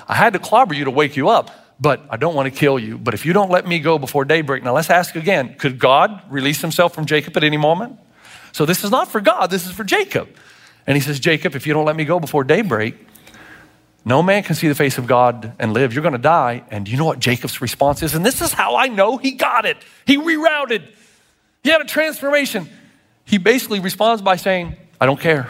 I 0.08 0.16
had 0.16 0.34
to 0.34 0.40
clobber 0.40 0.74
you 0.74 0.86
to 0.86 0.90
wake 0.90 1.16
you 1.16 1.30
up, 1.30 1.52
but 1.80 2.02
I 2.10 2.18
don't 2.18 2.34
want 2.34 2.52
to 2.52 2.60
kill 2.60 2.80
you. 2.80 2.98
But 2.98 3.14
if 3.14 3.24
you 3.24 3.34
don't 3.34 3.52
let 3.52 3.68
me 3.68 3.78
go 3.78 4.00
before 4.00 4.26
daybreak, 4.26 4.64
now 4.64 4.74
let's 4.74 4.90
ask 4.90 5.16
again 5.16 5.54
could 5.60 5.78
God 5.78 6.24
release 6.28 6.60
himself 6.60 6.96
from 6.96 7.06
Jacob 7.06 7.38
at 7.38 7.44
any 7.44 7.58
moment? 7.58 8.00
So 8.52 8.66
this 8.66 8.84
is 8.84 8.90
not 8.90 9.12
for 9.12 9.22
God, 9.22 9.52
this 9.52 9.68
is 9.68 9.74
for 9.74 9.84
Jacob. 9.84 10.28
And 10.88 10.98
he 10.98 11.02
says, 11.02 11.20
Jacob, 11.20 11.56
if 11.56 11.68
you 11.68 11.76
don't 11.76 11.86
let 11.86 11.96
me 11.96 12.04
go 12.04 12.20
before 12.20 12.44
daybreak, 12.44 12.96
No 14.04 14.24
man 14.24 14.44
can 14.44 14.56
see 14.56 14.68
the 14.68 14.76
face 14.76 14.98
of 14.98 15.06
God 15.06 15.54
and 15.60 15.74
live. 15.74 15.94
You're 15.94 16.02
going 16.02 16.14
to 16.14 16.18
die. 16.18 16.64
And 16.72 16.90
you 16.90 16.98
know 16.98 17.06
what 17.06 17.20
Jacob's 17.20 17.62
response 17.62 18.02
is? 18.02 18.16
And 18.16 18.26
this 18.26 18.42
is 18.42 18.52
how 18.52 18.76
I 18.76 18.88
know 18.88 19.18
he 19.18 19.32
got 19.32 19.66
it. 19.66 19.78
He 20.06 20.18
rerouted, 20.18 20.88
he 21.64 21.70
had 21.70 21.82
a 21.82 21.86
transformation. 21.86 22.68
He 23.26 23.38
basically 23.38 23.80
responds 23.80 24.22
by 24.22 24.36
saying, 24.36 24.76
I 25.00 25.06
don't 25.06 25.20
care. 25.20 25.48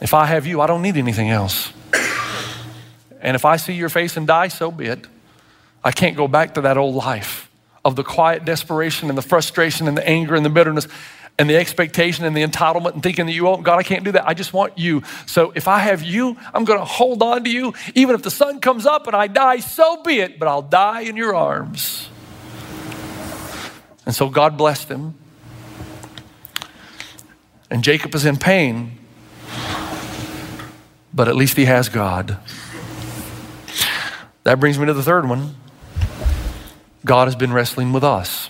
If 0.00 0.14
I 0.14 0.26
have 0.26 0.46
you, 0.46 0.60
I 0.60 0.66
don't 0.66 0.82
need 0.82 0.96
anything 0.96 1.30
else. 1.30 1.72
And 3.20 3.34
if 3.34 3.44
I 3.44 3.56
see 3.56 3.72
your 3.72 3.88
face 3.88 4.16
and 4.16 4.26
die, 4.26 4.48
so 4.48 4.70
be 4.70 4.86
it. 4.86 5.06
I 5.82 5.90
can't 5.90 6.16
go 6.16 6.28
back 6.28 6.54
to 6.54 6.60
that 6.62 6.76
old 6.76 6.94
life 6.94 7.50
of 7.84 7.96
the 7.96 8.04
quiet 8.04 8.44
desperation 8.44 9.08
and 9.08 9.18
the 9.18 9.22
frustration 9.22 9.88
and 9.88 9.96
the 9.96 10.06
anger 10.06 10.34
and 10.34 10.44
the 10.44 10.50
bitterness 10.50 10.86
and 11.38 11.50
the 11.50 11.56
expectation 11.56 12.24
and 12.24 12.36
the 12.36 12.42
entitlement 12.42 12.94
and 12.94 13.02
thinking 13.02 13.26
that 13.26 13.32
you 13.32 13.44
won't. 13.44 13.62
God, 13.62 13.78
I 13.78 13.82
can't 13.82 14.04
do 14.04 14.12
that. 14.12 14.26
I 14.26 14.34
just 14.34 14.52
want 14.52 14.78
you. 14.78 15.02
So 15.26 15.52
if 15.54 15.68
I 15.68 15.78
have 15.78 16.02
you, 16.02 16.36
I'm 16.54 16.64
going 16.64 16.78
to 16.78 16.84
hold 16.84 17.22
on 17.22 17.44
to 17.44 17.50
you. 17.50 17.74
Even 17.94 18.14
if 18.14 18.22
the 18.22 18.30
sun 18.30 18.60
comes 18.60 18.86
up 18.86 19.06
and 19.06 19.14
I 19.14 19.26
die, 19.26 19.58
so 19.58 20.02
be 20.02 20.20
it, 20.20 20.38
but 20.38 20.48
I'll 20.48 20.62
die 20.62 21.02
in 21.02 21.16
your 21.16 21.34
arms. 21.34 22.08
And 24.06 24.14
so 24.14 24.30
God 24.30 24.56
blessed 24.56 24.88
him. 24.88 25.14
And 27.70 27.82
Jacob 27.82 28.14
is 28.14 28.24
in 28.24 28.36
pain, 28.36 28.92
but 31.12 31.26
at 31.26 31.34
least 31.34 31.56
he 31.56 31.64
has 31.64 31.88
God. 31.88 32.38
That 34.44 34.60
brings 34.60 34.78
me 34.78 34.86
to 34.86 34.94
the 34.94 35.02
third 35.02 35.28
one. 35.28 35.56
God 37.04 37.26
has 37.26 37.34
been 37.34 37.52
wrestling 37.52 37.92
with 37.92 38.04
us. 38.04 38.45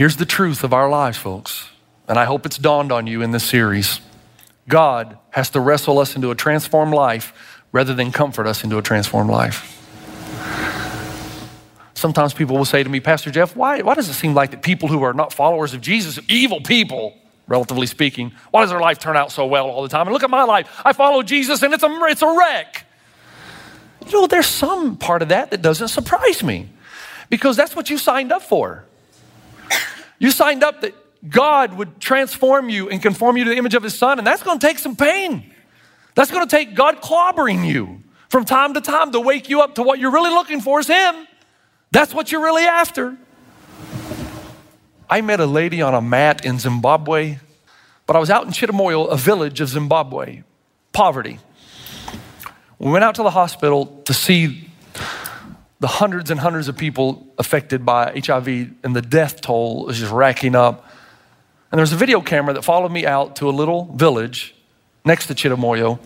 Here's 0.00 0.16
the 0.16 0.24
truth 0.24 0.64
of 0.64 0.72
our 0.72 0.88
lives, 0.88 1.18
folks, 1.18 1.68
and 2.08 2.18
I 2.18 2.24
hope 2.24 2.46
it's 2.46 2.56
dawned 2.56 2.90
on 2.90 3.06
you 3.06 3.20
in 3.20 3.32
this 3.32 3.44
series. 3.44 4.00
God 4.66 5.18
has 5.28 5.50
to 5.50 5.60
wrestle 5.60 5.98
us 5.98 6.16
into 6.16 6.30
a 6.30 6.34
transformed 6.34 6.94
life 6.94 7.34
rather 7.70 7.92
than 7.92 8.10
comfort 8.10 8.46
us 8.46 8.64
into 8.64 8.78
a 8.78 8.82
transformed 8.82 9.28
life. 9.28 9.76
Sometimes 11.92 12.32
people 12.32 12.56
will 12.56 12.64
say 12.64 12.82
to 12.82 12.88
me, 12.88 12.98
Pastor 12.98 13.30
Jeff, 13.30 13.54
why, 13.54 13.82
why 13.82 13.92
does 13.92 14.08
it 14.08 14.14
seem 14.14 14.32
like 14.32 14.52
that 14.52 14.62
people 14.62 14.88
who 14.88 15.02
are 15.02 15.12
not 15.12 15.34
followers 15.34 15.74
of 15.74 15.82
Jesus, 15.82 16.18
evil 16.30 16.62
people, 16.62 17.18
relatively 17.46 17.86
speaking, 17.86 18.32
why 18.52 18.62
does 18.62 18.70
their 18.70 18.80
life 18.80 19.00
turn 19.00 19.18
out 19.18 19.30
so 19.32 19.44
well 19.44 19.68
all 19.68 19.82
the 19.82 19.90
time? 19.90 20.06
And 20.06 20.14
look 20.14 20.22
at 20.22 20.30
my 20.30 20.44
life. 20.44 20.80
I 20.82 20.94
follow 20.94 21.22
Jesus 21.22 21.62
and 21.62 21.74
it's 21.74 21.82
a, 21.82 21.98
it's 22.04 22.22
a 22.22 22.38
wreck. 22.38 22.86
You 24.06 24.12
know, 24.12 24.26
there's 24.26 24.46
some 24.46 24.96
part 24.96 25.20
of 25.20 25.28
that 25.28 25.50
that 25.50 25.60
doesn't 25.60 25.88
surprise 25.88 26.42
me 26.42 26.70
because 27.28 27.54
that's 27.54 27.76
what 27.76 27.90
you 27.90 27.98
signed 27.98 28.32
up 28.32 28.40
for. 28.40 28.86
You 30.20 30.30
signed 30.30 30.62
up 30.62 30.82
that 30.82 30.94
God 31.28 31.74
would 31.74 31.98
transform 31.98 32.68
you 32.68 32.88
and 32.88 33.02
conform 33.02 33.36
you 33.36 33.44
to 33.44 33.50
the 33.50 33.56
image 33.56 33.74
of 33.74 33.82
His 33.82 33.98
Son, 33.98 34.18
and 34.18 34.26
that's 34.26 34.42
going 34.42 34.60
to 34.60 34.66
take 34.66 34.78
some 34.78 34.94
pain. 34.94 35.52
That's 36.14 36.30
going 36.30 36.46
to 36.46 36.56
take 36.56 36.74
God 36.74 37.00
clobbering 37.00 37.66
you 37.66 38.02
from 38.28 38.44
time 38.44 38.74
to 38.74 38.80
time 38.80 39.10
to 39.12 39.20
wake 39.20 39.48
you 39.48 39.62
up 39.62 39.74
to 39.76 39.82
what 39.82 39.98
you're 39.98 40.12
really 40.12 40.30
looking 40.30 40.60
for 40.60 40.78
is 40.78 40.86
Him. 40.86 41.26
That's 41.90 42.14
what 42.14 42.30
you're 42.30 42.42
really 42.42 42.64
after. 42.64 43.16
I 45.08 45.22
met 45.22 45.40
a 45.40 45.46
lady 45.46 45.82
on 45.82 45.94
a 45.94 46.00
mat 46.00 46.44
in 46.44 46.58
Zimbabwe, 46.58 47.38
but 48.06 48.14
I 48.14 48.18
was 48.20 48.30
out 48.30 48.46
in 48.46 48.52
Chidamoyo, 48.52 49.10
a 49.10 49.16
village 49.16 49.60
of 49.60 49.68
Zimbabwe, 49.68 50.42
poverty. 50.92 51.38
We 52.78 52.90
went 52.90 53.04
out 53.04 53.16
to 53.16 53.22
the 53.22 53.30
hospital 53.30 54.02
to 54.04 54.14
see 54.14 54.70
the 55.80 55.86
hundreds 55.86 56.30
and 56.30 56.38
hundreds 56.38 56.68
of 56.68 56.76
people 56.76 57.26
affected 57.38 57.84
by 57.84 58.12
HIV 58.24 58.48
and 58.84 58.94
the 58.94 59.02
death 59.02 59.40
toll 59.40 59.88
is 59.88 59.98
just 59.98 60.12
racking 60.12 60.54
up. 60.54 60.86
And 61.72 61.78
there's 61.78 61.92
a 61.92 61.96
video 61.96 62.20
camera 62.20 62.52
that 62.54 62.62
followed 62.62 62.92
me 62.92 63.06
out 63.06 63.36
to 63.36 63.48
a 63.48 63.50
little 63.50 63.86
village 63.94 64.54
next 65.04 65.26
to 65.26 65.34
Chidamoyo. 65.34 65.98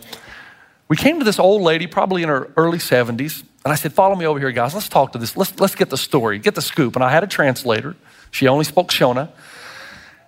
We 0.87 0.97
came 0.97 1.19
to 1.19 1.25
this 1.25 1.41
old 1.41 1.63
lady, 1.63 1.87
probably 1.87 2.23
in 2.23 2.29
her 2.29 2.53
early 2.57 2.79
70s, 2.79 3.43
and 3.65 3.73
I 3.73 3.75
said, 3.75 3.93
Follow 3.93 4.15
me 4.15 4.27
over 4.27 4.39
here, 4.39 4.53
guys. 4.53 4.75
Let's 4.75 4.89
talk 4.89 5.13
to 5.13 5.19
this. 5.19 5.37
Let's, 5.37 5.59
let's 5.59 5.75
get 5.75 5.91
the 5.91 5.97
story, 5.97 6.39
get 6.39 6.55
the 6.55 6.63
scoop. 6.63 6.95
And 6.95 7.05
I 7.05 7.11
had 7.11 7.25
a 7.25 7.27
translator. 7.27 7.97
She 8.31 8.47
only 8.47 8.65
spoke 8.65 8.91
Shona. 8.91 9.31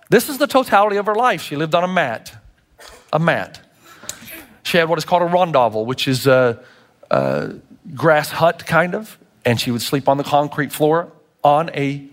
This 0.09 0.27
is 0.27 0.39
the 0.39 0.47
totality 0.47 0.97
of 0.97 1.05
her 1.05 1.15
life. 1.15 1.41
She 1.41 1.55
lived 1.55 1.75
on 1.75 1.83
a 1.83 1.87
mat. 1.87 2.35
A 3.13 3.19
mat. 3.19 3.61
She 4.63 4.77
had 4.77 4.89
what 4.89 4.97
is 4.97 5.05
called 5.05 5.21
a 5.21 5.27
rondavel, 5.27 5.85
which 5.85 6.07
is 6.07 6.25
a, 6.27 6.59
a 7.11 7.53
grass 7.93 8.31
hut, 8.31 8.65
kind 8.65 8.95
of 8.95 9.17
and 9.47 9.61
she 9.61 9.71
would 9.71 9.81
sleep 9.81 10.09
on 10.09 10.17
the 10.17 10.25
concrete 10.25 10.73
floor 10.73 11.09
on 11.41 11.69
a, 11.73 12.05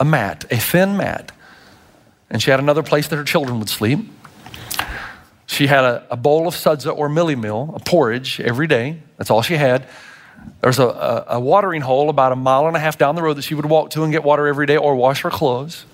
a 0.00 0.04
mat, 0.04 0.44
a 0.50 0.56
thin 0.56 0.96
mat. 0.96 1.30
And 2.28 2.42
she 2.42 2.50
had 2.50 2.58
another 2.58 2.82
place 2.82 3.06
that 3.06 3.14
her 3.14 3.22
children 3.22 3.60
would 3.60 3.68
sleep. 3.68 4.00
She 5.46 5.68
had 5.68 5.84
a, 5.84 6.04
a 6.10 6.16
bowl 6.16 6.48
of 6.48 6.54
sadza 6.54 6.92
or 6.92 7.08
mealie 7.08 7.40
meal, 7.40 7.72
a 7.76 7.78
porridge 7.78 8.40
every 8.40 8.66
day. 8.66 8.98
That's 9.16 9.30
all 9.30 9.42
she 9.42 9.54
had. 9.54 9.86
There 10.60 10.68
was 10.68 10.80
a, 10.80 10.88
a, 10.88 11.24
a 11.36 11.40
watering 11.40 11.82
hole 11.82 12.10
about 12.10 12.32
a 12.32 12.36
mile 12.36 12.66
and 12.66 12.76
a 12.76 12.80
half 12.80 12.98
down 12.98 13.14
the 13.14 13.22
road 13.22 13.34
that 13.34 13.42
she 13.42 13.54
would 13.54 13.66
walk 13.66 13.90
to 13.90 14.02
and 14.02 14.10
get 14.10 14.24
water 14.24 14.48
every 14.48 14.66
day 14.66 14.76
or 14.76 14.96
wash 14.96 15.20
her 15.20 15.30
clothes. 15.30 15.84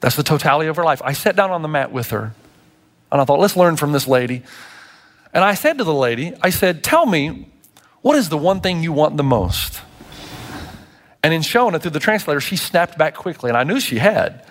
That's 0.00 0.16
the 0.16 0.22
totality 0.22 0.70
of 0.70 0.76
her 0.76 0.84
life. 0.84 1.02
I 1.04 1.12
sat 1.12 1.36
down 1.36 1.50
on 1.50 1.60
the 1.60 1.68
mat 1.68 1.92
with 1.92 2.08
her 2.12 2.32
and 3.10 3.20
I 3.20 3.24
thought, 3.26 3.40
let's 3.40 3.58
learn 3.58 3.76
from 3.76 3.92
this 3.92 4.08
lady. 4.08 4.42
And 5.34 5.44
I 5.44 5.52
said 5.52 5.76
to 5.76 5.84
the 5.84 5.92
lady, 5.92 6.32
I 6.40 6.48
said, 6.48 6.82
tell 6.82 7.04
me, 7.04 7.51
what 8.02 8.16
is 8.16 8.28
the 8.28 8.38
one 8.38 8.60
thing 8.60 8.82
you 8.82 8.92
want 8.92 9.16
the 9.16 9.22
most? 9.22 9.80
And 11.22 11.32
in 11.32 11.42
showing 11.42 11.74
it 11.74 11.82
through 11.82 11.92
the 11.92 12.00
translator, 12.00 12.40
she 12.40 12.56
snapped 12.56 12.98
back 12.98 13.14
quickly, 13.14 13.48
and 13.48 13.56
I 13.56 13.62
knew 13.62 13.78
she 13.78 13.98
had. 13.98 14.44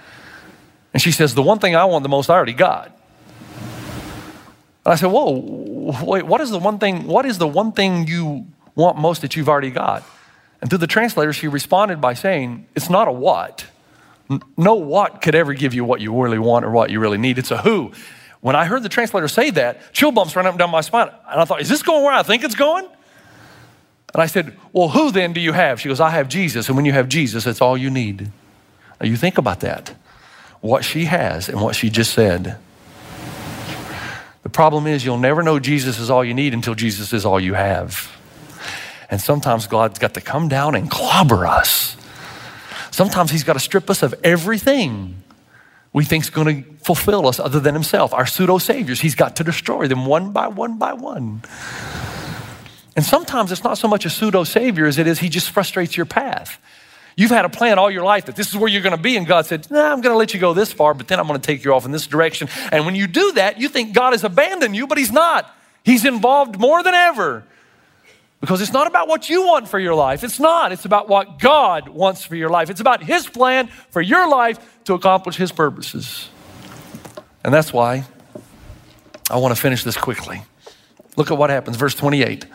And 0.93 1.01
she 1.01 1.11
says, 1.11 1.35
The 1.35 1.43
one 1.43 1.59
thing 1.59 1.75
I 1.75 1.85
want 1.85 2.03
the 2.03 2.09
most, 2.09 2.29
I 2.29 2.35
already 2.35 2.53
got. 2.53 2.87
And 4.85 4.93
I 4.93 4.95
said, 4.95 5.07
Whoa, 5.07 5.93
wait, 6.03 6.25
what 6.25 6.41
is 6.41 6.49
the 6.49 6.59
one 6.59 6.79
thing, 6.79 7.07
what 7.07 7.25
is 7.25 7.37
the 7.37 7.47
one 7.47 7.73
thing 7.73 8.07
you 8.07 8.47
want 8.75 8.97
most 8.97 9.21
that 9.21 9.35
you've 9.35 9.49
already 9.49 9.71
got? 9.71 10.03
And 10.61 10.69
through 10.69 10.79
the 10.79 10.87
translator, 10.87 11.33
she 11.33 11.47
responded 11.47 11.99
by 11.99 12.13
saying, 12.13 12.67
It's 12.75 12.89
not 12.89 13.07
a 13.07 13.11
what. 13.11 13.65
No 14.57 14.75
what 14.75 15.21
could 15.21 15.35
ever 15.35 15.53
give 15.53 15.73
you 15.73 15.83
what 15.83 15.99
you 15.99 16.17
really 16.21 16.39
want 16.39 16.63
or 16.63 16.71
what 16.71 16.89
you 16.89 17.01
really 17.01 17.17
need. 17.17 17.37
It's 17.37 17.51
a 17.51 17.57
who. 17.57 17.91
When 18.39 18.55
I 18.55 18.63
heard 18.63 18.81
the 18.81 18.89
translator 18.89 19.27
say 19.27 19.49
that, 19.51 19.91
chill 19.91 20.13
bumps 20.13 20.35
ran 20.37 20.47
up 20.47 20.53
and 20.53 20.59
down 20.59 20.71
my 20.71 20.79
spine. 20.79 21.09
And 21.29 21.41
I 21.41 21.45
thought, 21.45 21.59
Is 21.59 21.67
this 21.67 21.83
going 21.83 22.03
where 22.03 22.13
I 22.13 22.23
think 22.23 22.43
it's 22.43 22.55
going? 22.55 22.87
And 24.13 24.21
I 24.21 24.25
said, 24.25 24.57
Well, 24.73 24.89
who 24.89 25.11
then 25.11 25.33
do 25.33 25.39
you 25.39 25.53
have? 25.53 25.79
She 25.79 25.87
goes, 25.87 25.99
I 25.99 26.09
have 26.09 26.27
Jesus. 26.27 26.67
And 26.67 26.75
when 26.75 26.85
you 26.85 26.91
have 26.91 27.09
Jesus, 27.09 27.45
that's 27.45 27.61
all 27.61 27.77
you 27.77 27.89
need. 27.89 28.31
Now 28.99 29.07
you 29.07 29.15
think 29.15 29.37
about 29.37 29.61
that. 29.61 29.95
What 30.59 30.83
she 30.83 31.05
has 31.05 31.49
and 31.49 31.61
what 31.61 31.75
she 31.75 31.89
just 31.89 32.13
said. 32.13 32.57
The 34.43 34.49
problem 34.49 34.87
is, 34.87 35.05
you'll 35.05 35.17
never 35.17 35.43
know 35.43 35.59
Jesus 35.59 35.99
is 35.99 36.09
all 36.09 36.25
you 36.25 36.33
need 36.33 36.53
until 36.53 36.75
Jesus 36.75 37.13
is 37.13 37.25
all 37.25 37.39
you 37.39 37.53
have. 37.53 38.11
And 39.09 39.21
sometimes 39.21 39.67
God's 39.67 39.99
got 39.99 40.13
to 40.15 40.21
come 40.21 40.47
down 40.47 40.75
and 40.75 40.89
clobber 40.89 41.45
us. 41.45 41.95
Sometimes 42.91 43.31
He's 43.31 43.43
got 43.43 43.53
to 43.53 43.59
strip 43.59 43.89
us 43.89 44.03
of 44.03 44.13
everything 44.23 45.15
we 45.93 46.05
think 46.05 46.23
is 46.23 46.29
going 46.29 46.63
to 46.63 46.69
fulfill 46.83 47.27
us 47.27 47.39
other 47.39 47.59
than 47.59 47.73
Himself. 47.73 48.13
Our 48.13 48.25
pseudo 48.25 48.57
saviors, 48.57 49.01
He's 49.01 49.15
got 49.15 49.35
to 49.37 49.43
destroy 49.43 49.87
them 49.87 50.05
one 50.05 50.31
by 50.31 50.47
one 50.47 50.77
by 50.77 50.93
one. 50.93 51.41
And 53.01 53.05
sometimes 53.07 53.51
it's 53.51 53.63
not 53.63 53.79
so 53.79 53.87
much 53.87 54.05
a 54.05 54.11
pseudo 54.11 54.43
savior 54.43 54.85
as 54.85 54.99
it 54.99 55.07
is 55.07 55.17
he 55.17 55.27
just 55.27 55.49
frustrates 55.49 55.97
your 55.97 56.05
path. 56.05 56.61
You've 57.15 57.31
had 57.31 57.45
a 57.45 57.49
plan 57.49 57.79
all 57.79 57.89
your 57.89 58.03
life 58.03 58.25
that 58.25 58.35
this 58.35 58.49
is 58.49 58.55
where 58.55 58.69
you're 58.69 58.83
going 58.83 58.95
to 58.95 59.01
be, 59.01 59.17
and 59.17 59.25
God 59.25 59.47
said, 59.47 59.71
nah, 59.71 59.91
I'm 59.91 60.01
going 60.01 60.13
to 60.13 60.17
let 60.17 60.35
you 60.35 60.39
go 60.39 60.53
this 60.53 60.71
far, 60.71 60.93
but 60.93 61.07
then 61.07 61.19
I'm 61.19 61.25
going 61.25 61.41
to 61.41 61.43
take 61.43 61.65
you 61.65 61.73
off 61.73 61.83
in 61.83 61.91
this 61.91 62.05
direction. 62.05 62.47
And 62.71 62.85
when 62.85 62.93
you 62.93 63.07
do 63.07 63.31
that, 63.31 63.59
you 63.59 63.69
think 63.69 63.93
God 63.93 64.11
has 64.11 64.23
abandoned 64.23 64.75
you, 64.75 64.85
but 64.85 64.99
He's 64.99 65.11
not. 65.11 65.51
He's 65.83 66.05
involved 66.05 66.59
more 66.59 66.83
than 66.83 66.93
ever. 66.93 67.43
Because 68.39 68.61
it's 68.61 68.71
not 68.71 68.85
about 68.85 69.07
what 69.07 69.31
you 69.31 69.47
want 69.47 69.67
for 69.67 69.79
your 69.79 69.95
life. 69.95 70.23
It's 70.23 70.39
not. 70.39 70.71
It's 70.71 70.85
about 70.85 71.09
what 71.09 71.39
God 71.39 71.89
wants 71.89 72.23
for 72.23 72.35
your 72.35 72.51
life. 72.51 72.69
It's 72.69 72.81
about 72.81 73.01
His 73.01 73.25
plan 73.25 73.69
for 73.89 74.03
your 74.03 74.29
life 74.29 74.83
to 74.83 74.93
accomplish 74.93 75.37
His 75.37 75.51
purposes. 75.51 76.29
And 77.43 77.51
that's 77.51 77.73
why 77.73 78.05
I 79.27 79.37
want 79.37 79.55
to 79.55 79.59
finish 79.59 79.83
this 79.83 79.97
quickly. 79.97 80.43
Look 81.17 81.31
at 81.31 81.37
what 81.39 81.49
happens, 81.49 81.77
verse 81.77 81.95
28. 81.95 82.45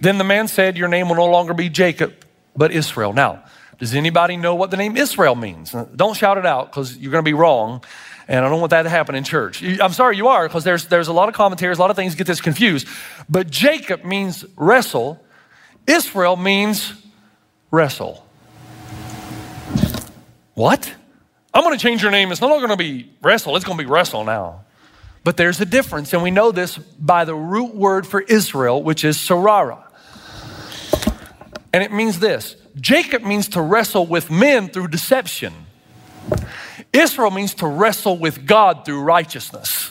Then 0.00 0.18
the 0.18 0.24
man 0.24 0.48
said, 0.48 0.76
Your 0.76 0.88
name 0.88 1.08
will 1.08 1.16
no 1.16 1.26
longer 1.26 1.54
be 1.54 1.68
Jacob, 1.68 2.14
but 2.56 2.72
Israel. 2.72 3.12
Now, 3.12 3.44
does 3.78 3.94
anybody 3.94 4.36
know 4.36 4.54
what 4.54 4.70
the 4.70 4.76
name 4.76 4.96
Israel 4.96 5.34
means? 5.34 5.74
Uh, 5.74 5.86
don't 5.94 6.16
shout 6.16 6.38
it 6.38 6.46
out 6.46 6.70
because 6.70 6.96
you're 6.96 7.12
going 7.12 7.24
to 7.24 7.28
be 7.28 7.34
wrong. 7.34 7.84
And 8.26 8.44
I 8.44 8.48
don't 8.50 8.60
want 8.60 8.70
that 8.70 8.82
to 8.82 8.90
happen 8.90 9.14
in 9.14 9.24
church. 9.24 9.62
I'm 9.62 9.92
sorry 9.92 10.18
you 10.18 10.28
are 10.28 10.46
because 10.46 10.62
there's, 10.62 10.86
there's 10.86 11.08
a 11.08 11.14
lot 11.14 11.30
of 11.30 11.34
commentaries, 11.34 11.78
a 11.78 11.80
lot 11.80 11.90
of 11.90 11.96
things 11.96 12.14
get 12.14 12.26
this 12.26 12.42
confused. 12.42 12.86
But 13.28 13.48
Jacob 13.50 14.04
means 14.04 14.44
wrestle, 14.54 15.24
Israel 15.86 16.36
means 16.36 16.92
wrestle. 17.70 18.26
What? 20.52 20.92
I'm 21.54 21.62
going 21.62 21.76
to 21.76 21.82
change 21.82 22.02
your 22.02 22.10
name. 22.10 22.30
It's 22.30 22.42
no 22.42 22.48
longer 22.48 22.66
going 22.66 22.76
to 22.76 22.84
be 22.84 23.10
wrestle, 23.22 23.56
it's 23.56 23.64
going 23.64 23.78
to 23.78 23.84
be 23.84 23.90
wrestle 23.90 24.24
now. 24.24 24.64
But 25.24 25.36
there's 25.36 25.60
a 25.60 25.66
difference, 25.66 26.12
and 26.12 26.22
we 26.22 26.30
know 26.30 26.52
this 26.52 26.76
by 26.76 27.24
the 27.24 27.34
root 27.34 27.74
word 27.74 28.06
for 28.06 28.20
Israel, 28.20 28.82
which 28.82 29.04
is 29.04 29.16
Sarara. 29.16 29.87
And 31.72 31.82
it 31.82 31.92
means 31.92 32.18
this 32.18 32.56
Jacob 32.76 33.22
means 33.22 33.48
to 33.48 33.62
wrestle 33.62 34.06
with 34.06 34.30
men 34.30 34.68
through 34.68 34.88
deception, 34.88 35.52
Israel 36.92 37.30
means 37.30 37.54
to 37.54 37.66
wrestle 37.66 38.16
with 38.16 38.46
God 38.46 38.84
through 38.84 39.02
righteousness. 39.02 39.90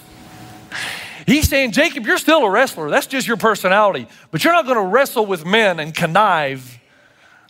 He's 1.26 1.50
saying, 1.50 1.74
Jacob, 1.74 2.06
you're 2.06 2.18
still 2.18 2.44
a 2.44 2.50
wrestler. 2.50 2.90
That's 2.90 3.06
just 3.06 3.28
your 3.28 3.36
personality. 3.36 4.08
But 4.32 4.46
you're 4.46 4.54
not 4.54 4.64
going 4.64 4.78
to 4.78 4.90
wrestle 4.90 5.26
with 5.26 5.46
men 5.46 5.78
and 5.78 5.94
connive 5.94 6.80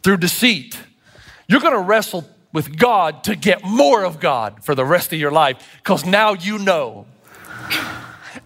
through 0.03 0.17
deceit. 0.17 0.79
You're 1.47 1.59
going 1.59 1.75
to 1.75 1.81
wrestle 1.81 2.27
with 2.51 2.75
God 2.75 3.23
to 3.25 3.35
get 3.35 3.63
more 3.63 4.03
of 4.03 4.19
God 4.19 4.63
for 4.63 4.73
the 4.73 4.83
rest 4.83 5.13
of 5.13 5.19
your 5.19 5.31
life 5.31 5.57
because 5.77 6.05
now 6.05 6.33
you 6.33 6.57
know. 6.57 7.05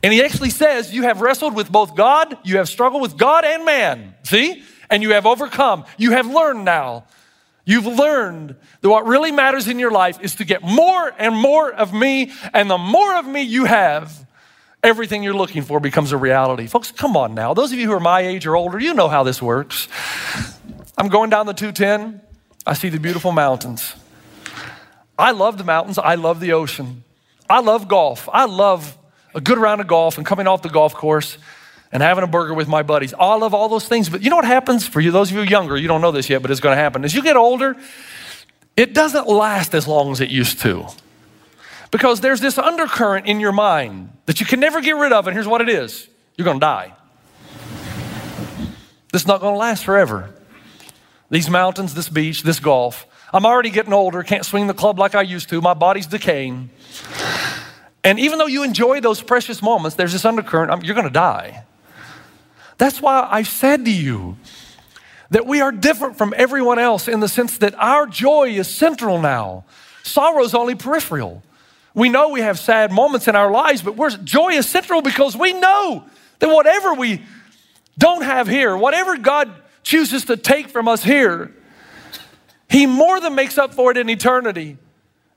And 0.03 0.11
he 0.11 0.21
actually 0.21 0.49
says, 0.49 0.93
You 0.93 1.03
have 1.03 1.21
wrestled 1.21 1.55
with 1.55 1.71
both 1.71 1.95
God, 1.95 2.37
you 2.43 2.57
have 2.57 2.67
struggled 2.67 3.01
with 3.01 3.17
God 3.17 3.45
and 3.45 3.63
man. 3.63 4.15
See? 4.23 4.63
And 4.91 5.01
you 5.01 5.13
have 5.13 5.25
overcome. 5.25 5.85
You 5.97 6.11
have 6.11 6.27
learned 6.27 6.65
now. 6.65 7.05
You've 7.65 7.85
learned 7.85 8.55
that 8.81 8.89
what 8.89 9.05
really 9.05 9.31
matters 9.31 9.67
in 9.67 9.79
your 9.79 9.91
life 9.91 10.19
is 10.21 10.35
to 10.35 10.45
get 10.45 10.61
more 10.61 11.13
and 11.17 11.35
more 11.35 11.71
of 11.71 11.93
me. 11.93 12.31
And 12.53 12.69
the 12.69 12.77
more 12.77 13.15
of 13.15 13.25
me 13.25 13.41
you 13.41 13.65
have, 13.65 14.25
everything 14.83 15.23
you're 15.23 15.33
looking 15.33 15.61
for 15.61 15.79
becomes 15.79 16.11
a 16.11 16.17
reality. 16.17 16.67
Folks, 16.67 16.91
come 16.91 17.15
on 17.15 17.33
now. 17.33 17.53
Those 17.53 17.71
of 17.71 17.79
you 17.79 17.87
who 17.87 17.93
are 17.93 17.99
my 17.99 18.21
age 18.21 18.45
or 18.45 18.55
older, 18.55 18.79
you 18.79 18.93
know 18.93 19.07
how 19.07 19.23
this 19.23 19.41
works. 19.41 19.87
I'm 20.97 21.07
going 21.07 21.29
down 21.29 21.45
the 21.45 21.53
210. 21.53 22.21
I 22.65 22.73
see 22.73 22.89
the 22.89 22.99
beautiful 22.99 23.31
mountains. 23.31 23.95
I 25.17 25.31
love 25.31 25.57
the 25.57 25.63
mountains. 25.63 25.97
I 25.97 26.15
love 26.15 26.39
the 26.39 26.53
ocean. 26.53 27.03
I 27.49 27.61
love 27.61 27.87
golf. 27.87 28.27
I 28.31 28.45
love 28.45 28.97
a 29.35 29.41
good 29.41 29.57
round 29.57 29.81
of 29.81 29.87
golf 29.87 30.17
and 30.17 30.25
coming 30.25 30.47
off 30.47 30.61
the 30.61 30.69
golf 30.69 30.93
course 30.93 31.37
and 31.91 32.01
having 32.01 32.23
a 32.23 32.27
burger 32.27 32.53
with 32.53 32.67
my 32.67 32.83
buddies. 32.83 33.13
I 33.13 33.35
love 33.35 33.53
all 33.53 33.69
those 33.69 33.87
things. 33.87 34.09
But 34.09 34.21
you 34.21 34.29
know 34.29 34.37
what 34.37 34.45
happens 34.45 34.87
for 34.87 35.01
you, 35.01 35.11
those 35.11 35.29
of 35.31 35.37
you 35.37 35.43
younger, 35.43 35.77
you 35.77 35.87
don't 35.87 36.01
know 36.01 36.11
this 36.11 36.29
yet, 36.29 36.41
but 36.41 36.51
it's 36.51 36.59
going 36.59 36.75
to 36.75 36.81
happen. 36.81 37.03
As 37.03 37.13
you 37.13 37.21
get 37.21 37.35
older, 37.35 37.75
it 38.77 38.93
doesn't 38.93 39.27
last 39.27 39.75
as 39.75 39.87
long 39.87 40.11
as 40.11 40.21
it 40.21 40.29
used 40.29 40.61
to. 40.61 40.87
Because 41.91 42.21
there's 42.21 42.39
this 42.39 42.57
undercurrent 42.57 43.27
in 43.27 43.41
your 43.41 43.51
mind 43.51 44.09
that 44.25 44.39
you 44.39 44.45
can 44.45 44.61
never 44.61 44.79
get 44.79 44.95
rid 44.95 45.11
of, 45.11 45.27
and 45.27 45.33
here's 45.35 45.47
what 45.47 45.61
it 45.61 45.69
is 45.69 46.07
you're 46.37 46.45
going 46.45 46.59
to 46.59 46.65
die. 46.65 46.93
This 49.11 49.23
is 49.23 49.27
not 49.27 49.41
going 49.41 49.53
to 49.53 49.59
last 49.59 49.83
forever. 49.83 50.33
These 51.29 51.49
mountains, 51.49 51.93
this 51.93 52.07
beach, 52.07 52.43
this 52.43 52.59
golf. 52.61 53.05
I'm 53.33 53.45
already 53.45 53.69
getting 53.69 53.93
older, 53.93 54.23
can't 54.23 54.45
swing 54.45 54.67
the 54.67 54.73
club 54.73 54.99
like 54.99 55.15
I 55.15 55.21
used 55.21 55.49
to. 55.49 55.61
My 55.61 55.73
body's 55.73 56.07
decaying. 56.07 56.69
And 58.03 58.19
even 58.19 58.39
though 58.39 58.47
you 58.47 58.63
enjoy 58.63 59.01
those 59.01 59.21
precious 59.21 59.61
moments, 59.61 59.95
there's 59.95 60.13
this 60.13 60.25
undercurrent, 60.25 60.83
you're 60.85 60.95
going 60.95 61.07
to 61.07 61.13
die. 61.13 61.65
That's 62.81 62.99
why 62.99 63.27
I 63.29 63.43
said 63.43 63.85
to 63.85 63.91
you 63.91 64.37
that 65.29 65.45
we 65.45 65.61
are 65.61 65.71
different 65.71 66.17
from 66.17 66.33
everyone 66.35 66.79
else 66.79 67.07
in 67.07 67.19
the 67.19 67.27
sense 67.27 67.59
that 67.59 67.75
our 67.75 68.07
joy 68.07 68.47
is 68.49 68.67
central 68.67 69.21
now. 69.21 69.65
Sorrow 70.01 70.43
is 70.43 70.55
only 70.55 70.73
peripheral. 70.73 71.43
We 71.93 72.09
know 72.09 72.29
we 72.29 72.41
have 72.41 72.57
sad 72.57 72.91
moments 72.91 73.27
in 73.27 73.35
our 73.35 73.51
lives, 73.51 73.83
but 73.83 74.25
joy 74.25 74.53
is 74.53 74.67
central 74.67 75.03
because 75.03 75.37
we 75.37 75.53
know 75.53 76.05
that 76.39 76.49
whatever 76.49 76.95
we 76.95 77.21
don't 77.99 78.23
have 78.23 78.47
here, 78.47 78.75
whatever 78.75 79.15
God 79.15 79.53
chooses 79.83 80.25
to 80.25 80.35
take 80.35 80.67
from 80.67 80.87
us 80.87 81.03
here, 81.03 81.53
He 82.67 82.87
more 82.87 83.19
than 83.19 83.35
makes 83.35 83.59
up 83.59 83.75
for 83.75 83.91
it 83.91 83.97
in 83.97 84.09
eternity. 84.09 84.79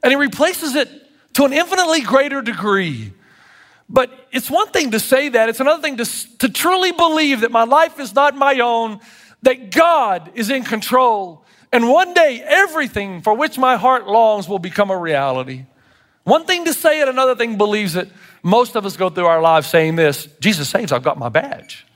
And 0.03 0.11
He 0.11 0.17
replaces 0.17 0.75
it 0.77 0.89
to 1.35 1.45
an 1.45 1.53
infinitely 1.53 2.01
greater 2.01 2.41
degree. 2.41 3.13
But 3.89 4.11
it's 4.33 4.51
one 4.51 4.69
thing 4.69 4.93
to 4.93 5.01
say 5.01 5.29
that, 5.29 5.49
it's 5.49 5.61
another 5.61 5.83
thing 5.83 5.99
to, 5.99 6.39
to 6.39 6.49
truly 6.49 6.93
believe 6.93 7.41
that 7.41 7.51
my 7.51 7.65
life 7.65 8.01
is 8.01 8.15
not 8.15 8.35
my 8.35 8.61
own, 8.61 9.01
that 9.43 9.71
God 9.71 10.33
is 10.35 10.51
in 10.51 10.65
control. 10.65 11.45
And 11.73 11.89
one 11.89 12.15
day, 12.15 12.43
everything 12.47 13.21
for 13.21 13.35
which 13.35 13.59
my 13.59 13.77
heart 13.77 14.07
longs 14.07 14.49
will 14.49 14.59
become 14.59 14.91
a 14.91 14.97
reality. 14.97 15.67
One 16.23 16.47
thing 16.47 16.65
to 16.65 16.73
say 16.73 17.01
it, 17.01 17.09
another 17.09 17.35
thing 17.35 17.59
believes 17.59 17.97
it. 17.97 18.11
Most 18.43 18.77
of 18.77 18.87
us 18.87 18.97
go 18.97 19.11
through 19.11 19.27
our 19.27 19.43
lives 19.43 19.67
saying 19.67 19.97
this 19.97 20.27
Jesus 20.41 20.69
saves, 20.69 20.93
I've 20.93 21.03
got 21.03 21.19
my 21.19 21.29
badge. 21.29 21.87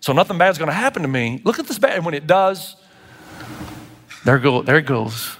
So 0.00 0.12
nothing 0.12 0.38
bad's 0.38 0.58
gonna 0.58 0.72
happen 0.72 1.02
to 1.02 1.08
me. 1.08 1.40
Look 1.44 1.58
at 1.58 1.66
this 1.66 1.78
badge. 1.78 1.96
And 1.96 2.04
when 2.04 2.14
it 2.14 2.26
does, 2.26 2.76
there, 4.24 4.38
go, 4.38 4.62
there 4.62 4.78
it 4.78 4.86
goes. 4.86 5.36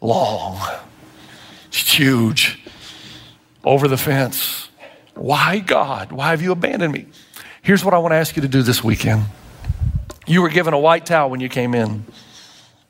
Long. 0.00 0.60
It's 1.68 1.92
huge 1.92 2.60
over 3.64 3.88
the 3.88 3.96
fence. 3.96 4.67
Why, 5.18 5.58
God? 5.58 6.12
Why 6.12 6.30
have 6.30 6.42
you 6.42 6.52
abandoned 6.52 6.92
me? 6.92 7.06
Here's 7.60 7.84
what 7.84 7.92
I 7.92 7.98
want 7.98 8.12
to 8.12 8.16
ask 8.16 8.36
you 8.36 8.42
to 8.42 8.48
do 8.48 8.62
this 8.62 8.84
weekend. 8.84 9.24
You 10.26 10.42
were 10.42 10.48
given 10.48 10.74
a 10.74 10.78
white 10.78 11.06
towel 11.06 11.28
when 11.28 11.40
you 11.40 11.48
came 11.48 11.74
in. 11.74 12.04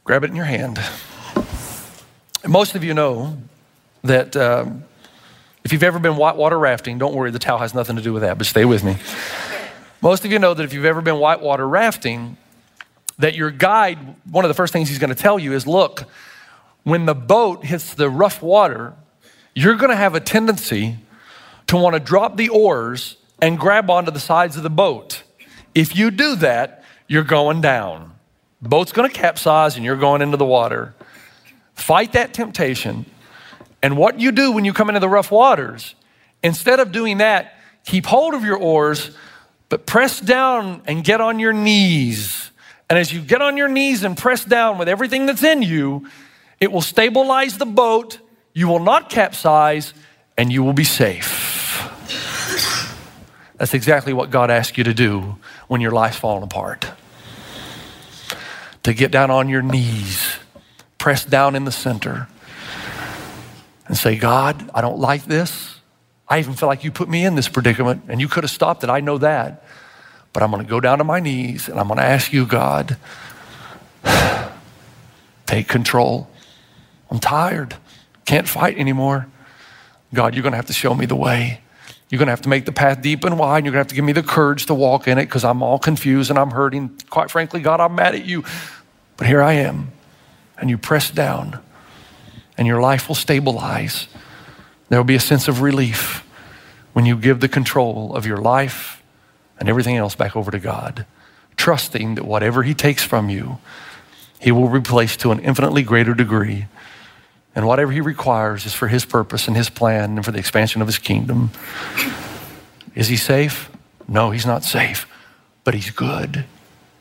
Grab 0.05 0.25
it 0.25 0.31
in 0.31 0.37
your 0.37 0.45
hand. 0.45 0.79
Most 2.47 2.75
of 2.75 2.85
you 2.85 2.93
know 2.93 3.39
that 4.03 4.37
um, 4.37 4.85
if 5.65 5.73
you've 5.73 5.83
ever 5.83 5.99
been 5.99 6.17
whitewater 6.17 6.59
rafting, 6.59 6.99
don't 6.99 7.15
worry, 7.15 7.31
the 7.31 7.39
towel 7.39 7.59
has 7.59 7.75
nothing 7.75 7.97
to 7.97 8.03
do 8.03 8.13
with 8.13 8.23
that, 8.23 8.37
but 8.37 8.47
stay 8.47 8.65
with 8.65 8.85
me. 8.85 8.97
Most 10.03 10.25
of 10.25 10.31
you 10.31 10.39
know 10.39 10.53
that 10.53 10.63
if 10.63 10.73
you've 10.73 10.85
ever 10.85 11.01
been 11.01 11.19
whitewater 11.19 11.67
rafting, 11.67 12.37
that 13.19 13.35
your 13.35 13.51
guide, 13.51 13.99
one 14.31 14.45
of 14.45 14.49
the 14.49 14.55
first 14.55 14.73
things 14.73 14.89
he's 14.89 14.99
going 14.99 15.15
to 15.15 15.21
tell 15.21 15.39
you 15.39 15.55
is 15.55 15.67
look, 15.67 16.05
when 16.85 17.07
the 17.07 17.15
boat 17.15 17.65
hits 17.65 17.95
the 17.95 18.09
rough 18.11 18.43
water, 18.43 18.93
you're 19.55 19.77
going 19.77 19.91
to 19.91 19.97
have 19.97 20.15
a 20.15 20.21
tendency 20.21 20.99
to 21.69 21.77
want 21.77 21.95
to 21.95 22.01
drop 22.01 22.37
the 22.37 22.49
oars 22.49 23.17
and 23.41 23.59
grab 23.59 23.89
onto 23.89 24.11
the 24.11 24.21
sides 24.21 24.57
of 24.57 24.63
the 24.63 24.71
boat. 24.71 25.23
If 25.75 25.97
you 25.97 26.11
do 26.11 26.37
that, 26.37 26.85
you're 27.07 27.25
going 27.25 27.61
down. 27.61 28.15
The 28.61 28.69
boat's 28.69 28.93
going 28.93 29.09
to 29.09 29.15
capsize 29.15 29.77
and 29.77 29.85
you're 29.85 29.97
going 29.97 30.21
into 30.21 30.37
the 30.37 30.45
water. 30.45 30.95
Fight 31.75 32.13
that 32.13 32.35
temptation. 32.35 33.07
And 33.83 33.97
what 33.97 34.19
you 34.19 34.33
do 34.33 34.53
when 34.53 34.65
you 34.65 34.73
come 34.73 34.89
into 34.89 35.01
the 35.01 35.09
rough 35.09 35.31
waters, 35.31 35.95
instead 36.43 36.81
of 36.81 36.91
doing 36.91 37.19
that, 37.19 37.55
keep 37.85 38.07
hold 38.07 38.35
of 38.35 38.43
your 38.43 38.57
oars, 38.57 39.17
but 39.69 39.87
press 39.87 40.21
down 40.21 40.83
and 40.87 41.05
get 41.05 41.21
on 41.21 41.39
your 41.39 41.53
knees. 41.53 42.51
And 42.91 42.99
as 42.99 43.13
you 43.13 43.21
get 43.21 43.41
on 43.41 43.57
your 43.57 43.69
knees 43.69 44.03
and 44.03 44.17
press 44.17 44.45
down 44.45 44.79
with 44.79 44.89
everything 44.89 45.27
that's 45.27 45.45
in 45.45 45.63
you, 45.63 46.09
it 46.59 46.73
will 46.73 46.83
stabilize 46.83 47.59
the 47.59 47.67
boat 47.67 48.19
you 48.59 48.67
will 48.67 48.81
not 48.81 49.09
capsize, 49.09 49.95
and 50.37 50.51
you 50.51 50.65
will 50.65 50.73
be 50.73 50.83
safe. 50.83 51.48
That's 53.59 53.75
exactly 53.75 54.13
what 54.13 54.31
God 54.31 54.51
asks 54.51 54.79
you 54.79 54.85
to 54.85 54.95
do 54.95 55.37
when 55.67 55.81
your 55.81 55.91
life's 55.91 56.17
falling 56.17 56.45
apart. 56.45 56.87
To 58.85 58.95
get 58.95 59.11
down 59.11 59.31
on 59.31 59.49
your 59.49 59.63
knees, 59.63 60.37
press 60.97 61.25
down 61.25 61.55
in 61.55 61.65
the 61.65 61.73
center, 61.73 62.29
and 63.87 63.97
say, 63.97 64.17
God, 64.17 64.71
I 64.75 64.81
don't 64.81 64.99
like 64.99 65.25
this. 65.25 65.81
I 66.29 66.39
even 66.39 66.55
feel 66.55 66.69
like 66.69 66.85
you 66.85 66.91
put 66.91 67.09
me 67.09 67.25
in 67.25 67.35
this 67.35 67.49
predicament, 67.49 68.05
and 68.09 68.21
you 68.21 68.29
could 68.29 68.45
have 68.45 68.51
stopped 68.51 68.85
it. 68.85 68.91
I 68.91 69.01
know 69.01 69.19
that. 69.19 69.65
But 70.33 70.43
I'm 70.43 70.51
going 70.51 70.63
to 70.63 70.69
go 70.69 70.81
down 70.81 70.99
to 70.99 71.05
my 71.05 71.21
knees 71.21 71.69
and 71.69 71.81
I'm 71.81 71.89
going 71.89 71.99
to 71.99 72.05
ask 72.05 72.33
you, 72.33 72.47
God, 72.47 72.97
take 75.47 75.69
control. 75.69 76.29
I'm 77.11 77.19
tired. 77.19 77.77
Can't 78.25 78.49
fight 78.49 78.79
anymore. 78.79 79.27
God, 80.13 80.35
you're 80.35 80.43
going 80.43 80.53
to 80.53 80.57
have 80.57 80.67
to 80.67 80.73
show 80.73 80.95
me 80.95 81.07
the 81.07 81.17
way. 81.17 81.61
You're 82.09 82.19
going 82.19 82.27
to 82.27 82.33
have 82.33 82.43
to 82.43 82.49
make 82.49 82.65
the 82.65 82.73
path 82.73 83.03
deep 83.03 83.25
and 83.25 83.39
wide. 83.39 83.59
And 83.59 83.67
you're 83.67 83.73
going 83.73 83.85
to 83.85 83.85
have 83.85 83.89
to 83.89 83.95
give 83.95 84.05
me 84.05 84.13
the 84.13 84.23
courage 84.23 84.67
to 84.67 84.75
walk 84.75 85.07
in 85.07 85.19
it 85.19 85.27
because 85.27 85.45
I'm 85.45 85.63
all 85.63 85.79
confused 85.79 86.31
and 86.31 86.39
I'm 86.39 86.51
hurting. 86.51 86.99
Quite 87.11 87.31
frankly, 87.31 87.61
God, 87.61 87.81
I'm 87.81 87.95
mad 87.95 88.15
at 88.15 88.25
you. 88.25 88.45
But 89.17 89.27
here 89.27 89.43
I 89.43 89.55
am. 89.55 89.93
And 90.57 90.71
you 90.71 90.79
press 90.79 91.11
down, 91.11 91.61
and 92.57 92.67
your 92.67 92.81
life 92.81 93.07
will 93.07 93.15
stabilize. 93.15 94.09
There 94.89 94.99
will 94.99 95.05
be 95.05 95.15
a 95.15 95.21
sense 95.21 95.47
of 95.47 95.61
relief 95.61 96.25
when 96.95 97.07
you 97.07 97.17
give 97.17 97.39
the 97.39 97.49
control 97.49 98.17
of 98.17 98.27
your 98.27 98.39
life 98.39 99.03
and 99.61 99.69
everything 99.69 99.97
else 99.97 100.17
back 100.17 100.35
over 100.35 100.51
to 100.51 100.59
God, 100.59 101.07
trusting 101.57 102.17
that 102.17 102.25
whatever 102.25 102.65
He 102.65 102.75
takes 102.75 103.05
from 103.05 103.29
you, 103.29 103.59
He 104.41 104.51
will 104.51 104.69
replace 104.69 105.17
to 105.19 105.31
an 105.31 105.39
infinitely 105.39 105.83
greater 105.83 106.15
degree 106.15 106.67
and 107.59 107.67
whatever 107.67 107.91
he 107.91 108.01
requires 108.01 108.67
is 108.67 108.73
for 108.73 108.87
his 108.87 109.05
purpose 109.05 109.49
and 109.49 109.57
his 109.57 109.69
plan 109.69 110.15
and 110.15 110.25
for 110.25 110.31
the 110.31 110.39
expansion 110.39 110.81
of 110.81 110.87
his 110.87 110.97
kingdom. 110.97 111.51
Is 112.95 113.09
he 113.09 113.17
safe? 113.17 113.69
No, 114.07 114.31
he's 114.31 114.47
not 114.47 114.63
safe, 114.63 115.09
but 115.65 115.75
he's 115.75 115.91
good. 115.91 116.45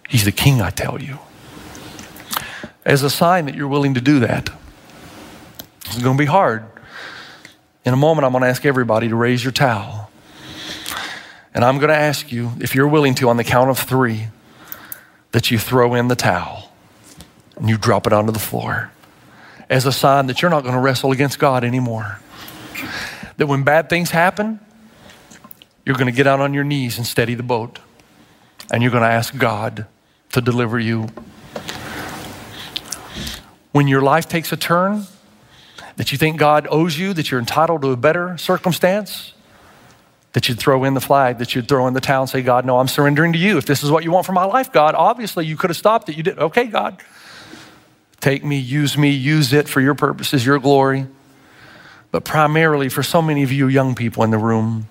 He's 0.10 0.26
the 0.26 0.32
king, 0.32 0.60
I 0.60 0.72
tell 0.72 1.00
you. 1.00 1.20
As 2.84 3.04
a 3.04 3.10
sign 3.12 3.46
that 3.46 3.54
you're 3.54 3.68
willing 3.68 3.94
to 3.94 4.02
do 4.02 4.20
that, 4.22 4.50
it's 5.86 6.02
going 6.02 6.18
to 6.18 6.20
be 6.20 6.26
hard. 6.26 6.66
In 7.86 7.94
a 7.94 7.98
moment, 7.98 8.26
I'm 8.26 8.32
going 8.32 8.42
to 8.42 8.50
ask 8.50 8.66
everybody 8.66 9.10
to 9.10 9.16
raise 9.16 9.44
your 9.44 9.54
towel. 9.54 10.10
And 11.54 11.64
I'm 11.64 11.78
going 11.78 11.90
to 11.90 11.96
ask 11.96 12.32
you, 12.32 12.54
if 12.60 12.74
you're 12.74 12.88
willing 12.88 13.14
to, 13.16 13.30
on 13.30 13.38
the 13.38 13.44
count 13.44 13.70
of 13.70 13.78
three, 13.78 14.30
that 15.34 15.52
you 15.52 15.60
throw 15.60 15.94
in 15.94 16.08
the 16.08 16.16
towel 16.16 16.72
and 17.58 17.70
you 17.70 17.78
drop 17.78 18.08
it 18.08 18.14
onto 18.14 18.32
the 18.32 18.40
floor 18.40 18.92
as 19.70 19.86
a 19.86 19.92
sign 19.92 20.28
that 20.28 20.42
you're 20.42 20.52
not 20.52 20.64
going 20.64 20.74
to 20.74 20.80
wrestle 20.80 21.12
against 21.12 21.40
God 21.40 21.64
anymore. 21.64 22.20
That 23.38 23.48
when 23.48 23.64
bad 23.64 23.90
things 23.90 24.12
happen, 24.12 24.60
you're 25.86 25.96
going 25.96 26.08
to 26.08 26.16
get 26.16 26.28
out 26.28 26.40
on 26.40 26.54
your 26.54 26.64
knees 26.64 26.98
and 26.98 27.06
steady 27.06 27.36
the 27.36 27.44
boat. 27.44 27.80
And 28.72 28.82
you're 28.82 28.92
going 28.92 29.04
to 29.04 29.10
ask 29.10 29.38
God 29.38 29.86
to 30.34 30.42
deliver 30.42 30.80
you. 30.80 31.08
When 33.72 33.88
your 33.88 34.02
life 34.02 34.28
takes 34.28 34.52
a 34.52 34.58
turn, 34.58 35.06
that 35.98 36.12
you 36.12 36.18
think 36.18 36.38
God 36.38 36.68
owes 36.70 36.98
you, 36.98 37.14
that 37.14 37.32
you're 37.32 37.40
entitled 37.40 37.82
to 37.82 37.92
a 37.92 37.98
better 37.98 38.38
circumstance, 38.38 39.34
that 40.34 40.48
you'd 40.48 40.60
throw 40.60 40.84
in 40.84 40.94
the 40.94 41.02
flag, 41.02 41.40
that 41.40 41.56
you'd 41.56 41.68
throw 41.68 41.88
in 41.88 41.94
the 41.94 42.02
towel 42.02 42.22
and 42.22 42.30
say, 42.30 42.42
God, 42.42 42.66
no, 42.66 42.80
I'm 42.80 42.88
surrendering 42.88 43.34
to 43.34 43.40
you. 43.40 43.58
If 43.58 43.66
this 43.66 43.84
is 43.84 43.90
what 43.90 44.04
you 44.04 44.12
want 44.12 44.26
for 44.26 44.34
my 44.34 44.46
life, 44.46 44.72
God, 44.72 44.94
obviously 44.94 45.46
you 45.46 45.58
could 45.58 45.70
have 45.70 45.78
stopped 45.78 46.10
it. 46.10 46.18
You 46.18 46.24
did. 46.24 46.38
Okay, 46.38 46.66
God, 46.66 47.02
take 48.20 48.44
me, 48.44 48.58
use 48.58 48.98
me, 48.98 49.10
use 49.10 49.54
it 49.54 49.68
for 49.68 49.82
your 49.82 49.96
purposes, 49.96 50.46
your 50.46 50.60
glory. 50.60 51.08
But 52.12 52.24
primarily 52.24 52.90
for 52.90 53.04
so 53.04 53.22
many 53.22 53.44
of 53.44 53.52
you 53.52 53.68
young 53.68 53.96
people 53.96 54.24
in 54.24 54.32
the 54.32 54.38
room, 54.38 54.88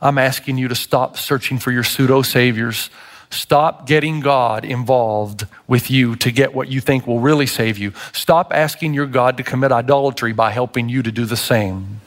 I'm 0.00 0.18
asking 0.18 0.58
you 0.58 0.68
to 0.68 0.74
stop 0.74 1.16
searching 1.16 1.58
for 1.58 1.72
your 1.72 1.84
pseudo 1.84 2.22
saviors. 2.22 2.90
Stop 3.30 3.86
getting 3.86 4.20
God 4.20 4.64
involved 4.64 5.46
with 5.66 5.90
you 5.90 6.16
to 6.16 6.30
get 6.30 6.54
what 6.54 6.68
you 6.68 6.80
think 6.80 7.06
will 7.06 7.20
really 7.20 7.46
save 7.46 7.76
you. 7.76 7.92
Stop 8.12 8.52
asking 8.54 8.94
your 8.94 9.06
God 9.06 9.36
to 9.36 9.42
commit 9.42 9.70
idolatry 9.70 10.32
by 10.32 10.50
helping 10.50 10.88
you 10.88 11.02
to 11.02 11.12
do 11.12 11.24
the 11.24 11.36
same 11.36 12.00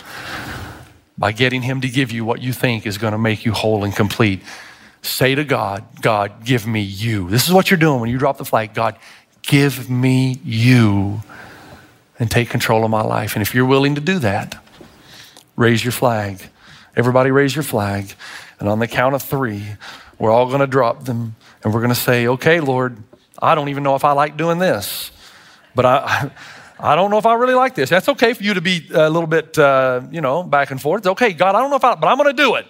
by 1.22 1.32
getting 1.32 1.62
Him 1.62 1.82
to 1.82 1.88
give 1.88 2.12
you 2.12 2.26
what 2.26 2.42
you 2.42 2.52
think 2.52 2.88
is 2.88 2.98
going 2.98 3.12
to 3.12 3.18
make 3.20 3.46
you 3.46 3.54
whole 3.54 3.84
and 3.84 3.96
complete. 3.96 4.42
Say 5.04 5.36
to 5.36 5.44
God, 5.44 5.84
God, 6.02 6.44
give 6.44 6.66
me 6.66 6.82
you. 6.82 7.30
This 7.30 7.48
is 7.48 7.54
what 7.54 7.70
you're 7.70 7.78
doing 7.78 8.02
when 8.02 8.10
you 8.10 8.18
drop 8.18 8.40
the 8.40 8.46
flag. 8.46 8.74
God, 8.74 8.98
give 9.42 9.90
me 9.90 10.40
you 10.44 11.22
and 12.20 12.30
take 12.30 12.50
control 12.50 12.84
of 12.84 12.92
my 12.92 13.02
life. 13.02 13.36
And 13.36 13.42
if 13.42 13.56
you're 13.56 13.66
willing 13.66 13.96
to 13.96 14.02
do 14.02 14.20
that, 14.20 14.64
raise 15.56 15.84
your 15.84 15.92
flag. 15.92 16.42
Everybody 16.96 17.32
raise 17.32 17.56
your 17.56 17.64
flag. 17.64 18.14
And 18.60 18.70
on 18.70 18.80
the 18.80 18.88
count 18.88 19.16
of 19.16 19.24
three, 19.24 19.66
we're 20.20 20.32
all 20.32 20.48
going 20.48 20.60
to 20.60 20.68
drop 20.68 21.06
them 21.06 21.36
and 21.64 21.74
we're 21.74 21.80
going 21.80 21.94
to 21.94 22.00
say, 22.00 22.28
okay, 22.28 22.60
Lord, 22.60 22.98
I 23.42 23.56
don't 23.56 23.70
even 23.70 23.84
know 23.84 23.96
if 23.96 24.06
I 24.06 24.12
like 24.12 24.38
doing 24.38 24.60
this, 24.60 25.12
but 25.76 25.86
I. 25.86 26.32
I 26.84 26.96
don't 26.96 27.12
know 27.12 27.20
if 27.20 27.28
I 27.28 27.36
really 27.36 27.54
like 27.54 27.76
this. 27.76 27.92
That's 27.92 28.10
okay 28.10 28.34
for 28.34 28.42
you 28.42 28.56
to 28.56 28.62
be 28.62 28.88
a 28.92 29.08
little 29.08 29.28
bit, 29.28 29.56
uh, 29.60 30.02
you 30.10 30.20
know, 30.20 30.42
back 30.42 30.72
and 30.72 30.82
forth. 30.82 31.02
It's 31.02 31.08
okay, 31.10 31.32
God, 31.32 31.54
I 31.54 31.60
don't 31.60 31.70
know 31.70 31.76
if 31.76 31.84
I, 31.84 31.94
but 31.94 32.08
I'm 32.08 32.18
going 32.18 32.36
to 32.36 32.42
do 32.42 32.56
it. 32.56 32.66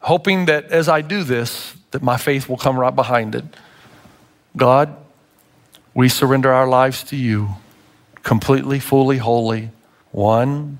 Hoping 0.00 0.46
that 0.46 0.64
as 0.72 0.88
I 0.88 1.00
do 1.02 1.22
this, 1.22 1.76
that 1.92 2.02
my 2.02 2.16
faith 2.16 2.48
will 2.48 2.56
come 2.56 2.76
right 2.76 2.94
behind 2.94 3.36
it. 3.36 3.44
God, 4.56 4.96
we 5.98 6.08
surrender 6.08 6.52
our 6.52 6.68
lives 6.68 7.02
to 7.02 7.16
you 7.16 7.48
completely, 8.22 8.78
fully, 8.78 9.18
wholly. 9.18 9.70
One, 10.12 10.78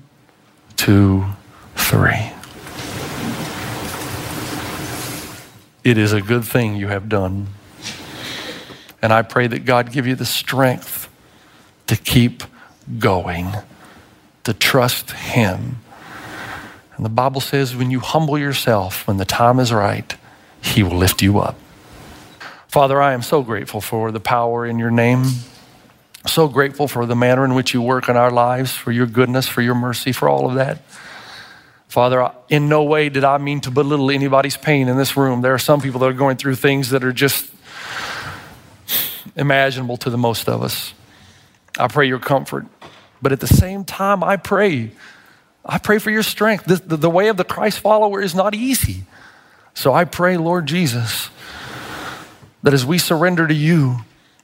two, 0.77 1.25
three. 1.75 2.31
It 5.83 5.97
is 5.97 6.13
a 6.13 6.21
good 6.21 6.45
thing 6.45 6.77
you 6.77 6.87
have 6.87 7.09
done. 7.09 7.47
And 9.01 9.11
I 9.11 9.23
pray 9.23 9.47
that 9.47 9.65
God 9.65 9.91
give 9.91 10.07
you 10.07 10.15
the 10.15 10.23
strength 10.23 11.09
to 11.87 11.97
keep 11.97 12.43
going, 12.97 13.51
to 14.45 14.53
trust 14.53 15.11
Him. 15.11 15.79
And 16.95 17.03
the 17.03 17.09
Bible 17.09 17.41
says 17.41 17.75
when 17.75 17.91
you 17.91 17.99
humble 17.99 18.37
yourself, 18.37 19.05
when 19.05 19.17
the 19.17 19.25
time 19.25 19.59
is 19.59 19.73
right, 19.73 20.15
He 20.61 20.81
will 20.81 20.95
lift 20.95 21.21
you 21.21 21.39
up. 21.39 21.57
Father, 22.69 23.01
I 23.01 23.13
am 23.13 23.23
so 23.23 23.41
grateful 23.41 23.81
for 23.81 24.11
the 24.11 24.19
power 24.19 24.63
in 24.63 24.77
your 24.77 24.91
name. 24.91 25.25
So 26.27 26.47
grateful 26.47 26.87
for 26.87 27.07
the 27.07 27.15
manner 27.15 27.43
in 27.43 27.55
which 27.55 27.73
you 27.73 27.81
work 27.81 28.07
in 28.07 28.15
our 28.15 28.29
lives, 28.29 28.71
for 28.71 28.91
your 28.91 29.07
goodness, 29.07 29.47
for 29.47 29.63
your 29.63 29.73
mercy, 29.73 30.11
for 30.11 30.29
all 30.29 30.47
of 30.47 30.53
that. 30.53 30.83
Father, 31.87 32.31
in 32.47 32.69
no 32.69 32.83
way 32.83 33.09
did 33.09 33.23
I 33.23 33.39
mean 33.39 33.59
to 33.61 33.71
belittle 33.71 34.11
anybody's 34.11 34.55
pain 34.55 34.87
in 34.87 34.97
this 34.97 35.17
room. 35.17 35.41
There 35.41 35.55
are 35.55 35.59
some 35.59 35.81
people 35.81 35.99
that 36.01 36.05
are 36.05 36.13
going 36.13 36.37
through 36.37 36.57
things 36.57 36.91
that 36.91 37.03
are 37.03 37.11
just 37.11 37.51
imaginable 39.35 39.97
to 39.97 40.11
the 40.11 40.17
most 40.19 40.47
of 40.47 40.61
us. 40.61 40.93
I 41.79 41.87
pray 41.87 42.07
your 42.07 42.19
comfort. 42.19 42.67
But 43.19 43.31
at 43.31 43.39
the 43.39 43.47
same 43.47 43.83
time, 43.83 44.23
I 44.23 44.37
pray, 44.37 44.91
I 45.65 45.79
pray 45.79 45.97
for 45.97 46.11
your 46.11 46.21
strength. 46.21 46.65
The, 46.65 46.75
the, 46.75 46.97
the 46.97 47.09
way 47.09 47.29
of 47.29 47.37
the 47.37 47.43
Christ 47.43 47.79
follower 47.79 48.21
is 48.21 48.35
not 48.35 48.53
easy. 48.53 49.05
So 49.73 49.91
I 49.91 50.05
pray, 50.05 50.37
Lord 50.37 50.67
Jesus, 50.67 51.31
that 52.63 52.73
as 52.73 52.85
we 52.85 52.97
surrender 52.97 53.47
to 53.47 53.53
you, 53.53 53.99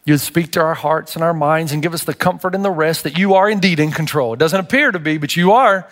you'd 0.05 0.19
speak 0.19 0.51
to 0.51 0.61
our 0.61 0.75
hearts 0.75 1.15
and 1.15 1.23
our 1.23 1.33
minds 1.33 1.71
and 1.71 1.81
give 1.81 1.93
us 1.93 2.03
the 2.03 2.13
comfort 2.13 2.55
and 2.55 2.63
the 2.63 2.71
rest 2.71 3.03
that 3.03 3.17
you 3.17 3.33
are 3.33 3.49
indeed 3.49 3.79
in 3.79 3.91
control. 3.91 4.33
It 4.33 4.39
doesn't 4.39 4.59
appear 4.59 4.91
to 4.91 4.99
be, 4.99 5.17
but 5.17 5.35
you 5.35 5.51
are, 5.51 5.87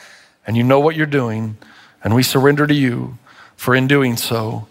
and 0.45 0.55
you 0.55 0.63
know 0.63 0.79
what 0.79 0.95
you're 0.95 1.05
doing. 1.05 1.57
And 2.03 2.13
we 2.13 2.23
surrender 2.23 2.67
to 2.67 2.73
you, 2.73 3.17
for 3.55 3.75
in 3.75 3.87
doing 3.87 4.17
so, 4.17 4.67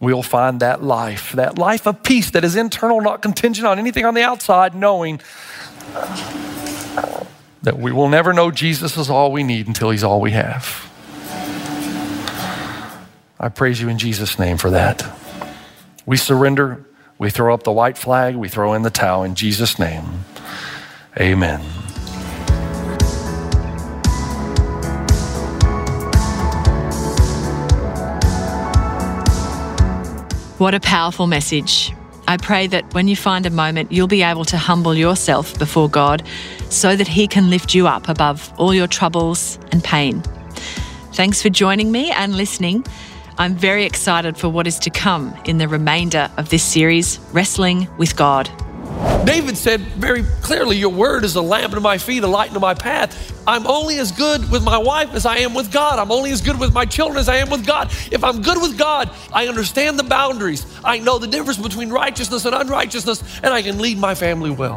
we'll 0.00 0.22
find 0.22 0.60
that 0.60 0.82
life, 0.82 1.32
that 1.32 1.56
life 1.56 1.86
of 1.86 2.02
peace 2.02 2.30
that 2.32 2.44
is 2.44 2.56
internal, 2.56 3.00
not 3.00 3.22
contingent 3.22 3.66
on 3.66 3.78
anything 3.78 4.04
on 4.04 4.14
the 4.14 4.22
outside, 4.22 4.74
knowing 4.74 5.20
that 7.62 7.78
we 7.78 7.92
will 7.92 8.08
never 8.08 8.32
know 8.32 8.50
Jesus 8.50 8.96
is 8.96 9.08
all 9.08 9.30
we 9.30 9.44
need 9.44 9.68
until 9.68 9.90
he's 9.90 10.02
all 10.02 10.20
we 10.20 10.32
have. 10.32 10.88
I 13.38 13.48
praise 13.48 13.80
you 13.80 13.88
in 13.88 13.98
Jesus' 13.98 14.38
name 14.38 14.56
for 14.56 14.70
that. 14.70 15.04
We 16.04 16.16
surrender, 16.16 16.84
we 17.22 17.30
throw 17.30 17.54
up 17.54 17.62
the 17.62 17.70
white 17.70 17.96
flag, 17.96 18.34
we 18.34 18.48
throw 18.48 18.72
in 18.74 18.82
the 18.82 18.90
towel 18.90 19.22
in 19.22 19.36
Jesus' 19.36 19.78
name. 19.78 20.24
Amen. 21.20 21.60
What 30.58 30.74
a 30.74 30.80
powerful 30.80 31.28
message. 31.28 31.92
I 32.26 32.38
pray 32.38 32.66
that 32.66 32.92
when 32.92 33.06
you 33.06 33.14
find 33.14 33.46
a 33.46 33.50
moment, 33.50 33.92
you'll 33.92 34.08
be 34.08 34.24
able 34.24 34.44
to 34.46 34.58
humble 34.58 34.96
yourself 34.96 35.56
before 35.60 35.88
God 35.88 36.26
so 36.70 36.96
that 36.96 37.06
He 37.06 37.28
can 37.28 37.50
lift 37.50 37.72
you 37.72 37.86
up 37.86 38.08
above 38.08 38.52
all 38.58 38.74
your 38.74 38.88
troubles 38.88 39.60
and 39.70 39.84
pain. 39.84 40.24
Thanks 41.12 41.40
for 41.40 41.50
joining 41.50 41.92
me 41.92 42.10
and 42.10 42.34
listening. 42.34 42.84
I'm 43.38 43.54
very 43.54 43.84
excited 43.84 44.36
for 44.36 44.48
what 44.48 44.66
is 44.66 44.78
to 44.80 44.90
come 44.90 45.36
in 45.44 45.58
the 45.58 45.68
remainder 45.68 46.30
of 46.36 46.50
this 46.50 46.62
series, 46.62 47.18
Wrestling 47.32 47.88
with 47.96 48.16
God. 48.16 48.50
David 49.24 49.56
said 49.56 49.80
very 49.80 50.24
clearly, 50.42 50.76
Your 50.76 50.90
word 50.90 51.24
is 51.24 51.36
a 51.36 51.42
lamp 51.42 51.72
to 51.74 51.80
my 51.80 51.96
feet, 51.96 52.24
a 52.24 52.26
light 52.26 52.52
to 52.52 52.60
my 52.60 52.74
path. 52.74 53.32
I'm 53.46 53.66
only 53.66 53.98
as 53.98 54.12
good 54.12 54.50
with 54.50 54.62
my 54.62 54.78
wife 54.78 55.14
as 55.14 55.26
I 55.26 55.38
am 55.38 55.54
with 55.54 55.72
God. 55.72 55.98
I'm 55.98 56.12
only 56.12 56.30
as 56.30 56.40
good 56.40 56.58
with 56.58 56.72
my 56.74 56.84
children 56.84 57.18
as 57.18 57.28
I 57.28 57.36
am 57.36 57.48
with 57.48 57.66
God. 57.66 57.90
If 58.10 58.22
I'm 58.22 58.42
good 58.42 58.60
with 58.60 58.76
God, 58.76 59.10
I 59.32 59.48
understand 59.48 59.98
the 59.98 60.04
boundaries. 60.04 60.66
I 60.84 60.98
know 60.98 61.18
the 61.18 61.26
difference 61.26 61.58
between 61.58 61.90
righteousness 61.90 62.44
and 62.44 62.54
unrighteousness, 62.54 63.22
and 63.42 63.54
I 63.54 63.62
can 63.62 63.78
lead 63.78 63.98
my 63.98 64.14
family 64.14 64.50
well. 64.50 64.76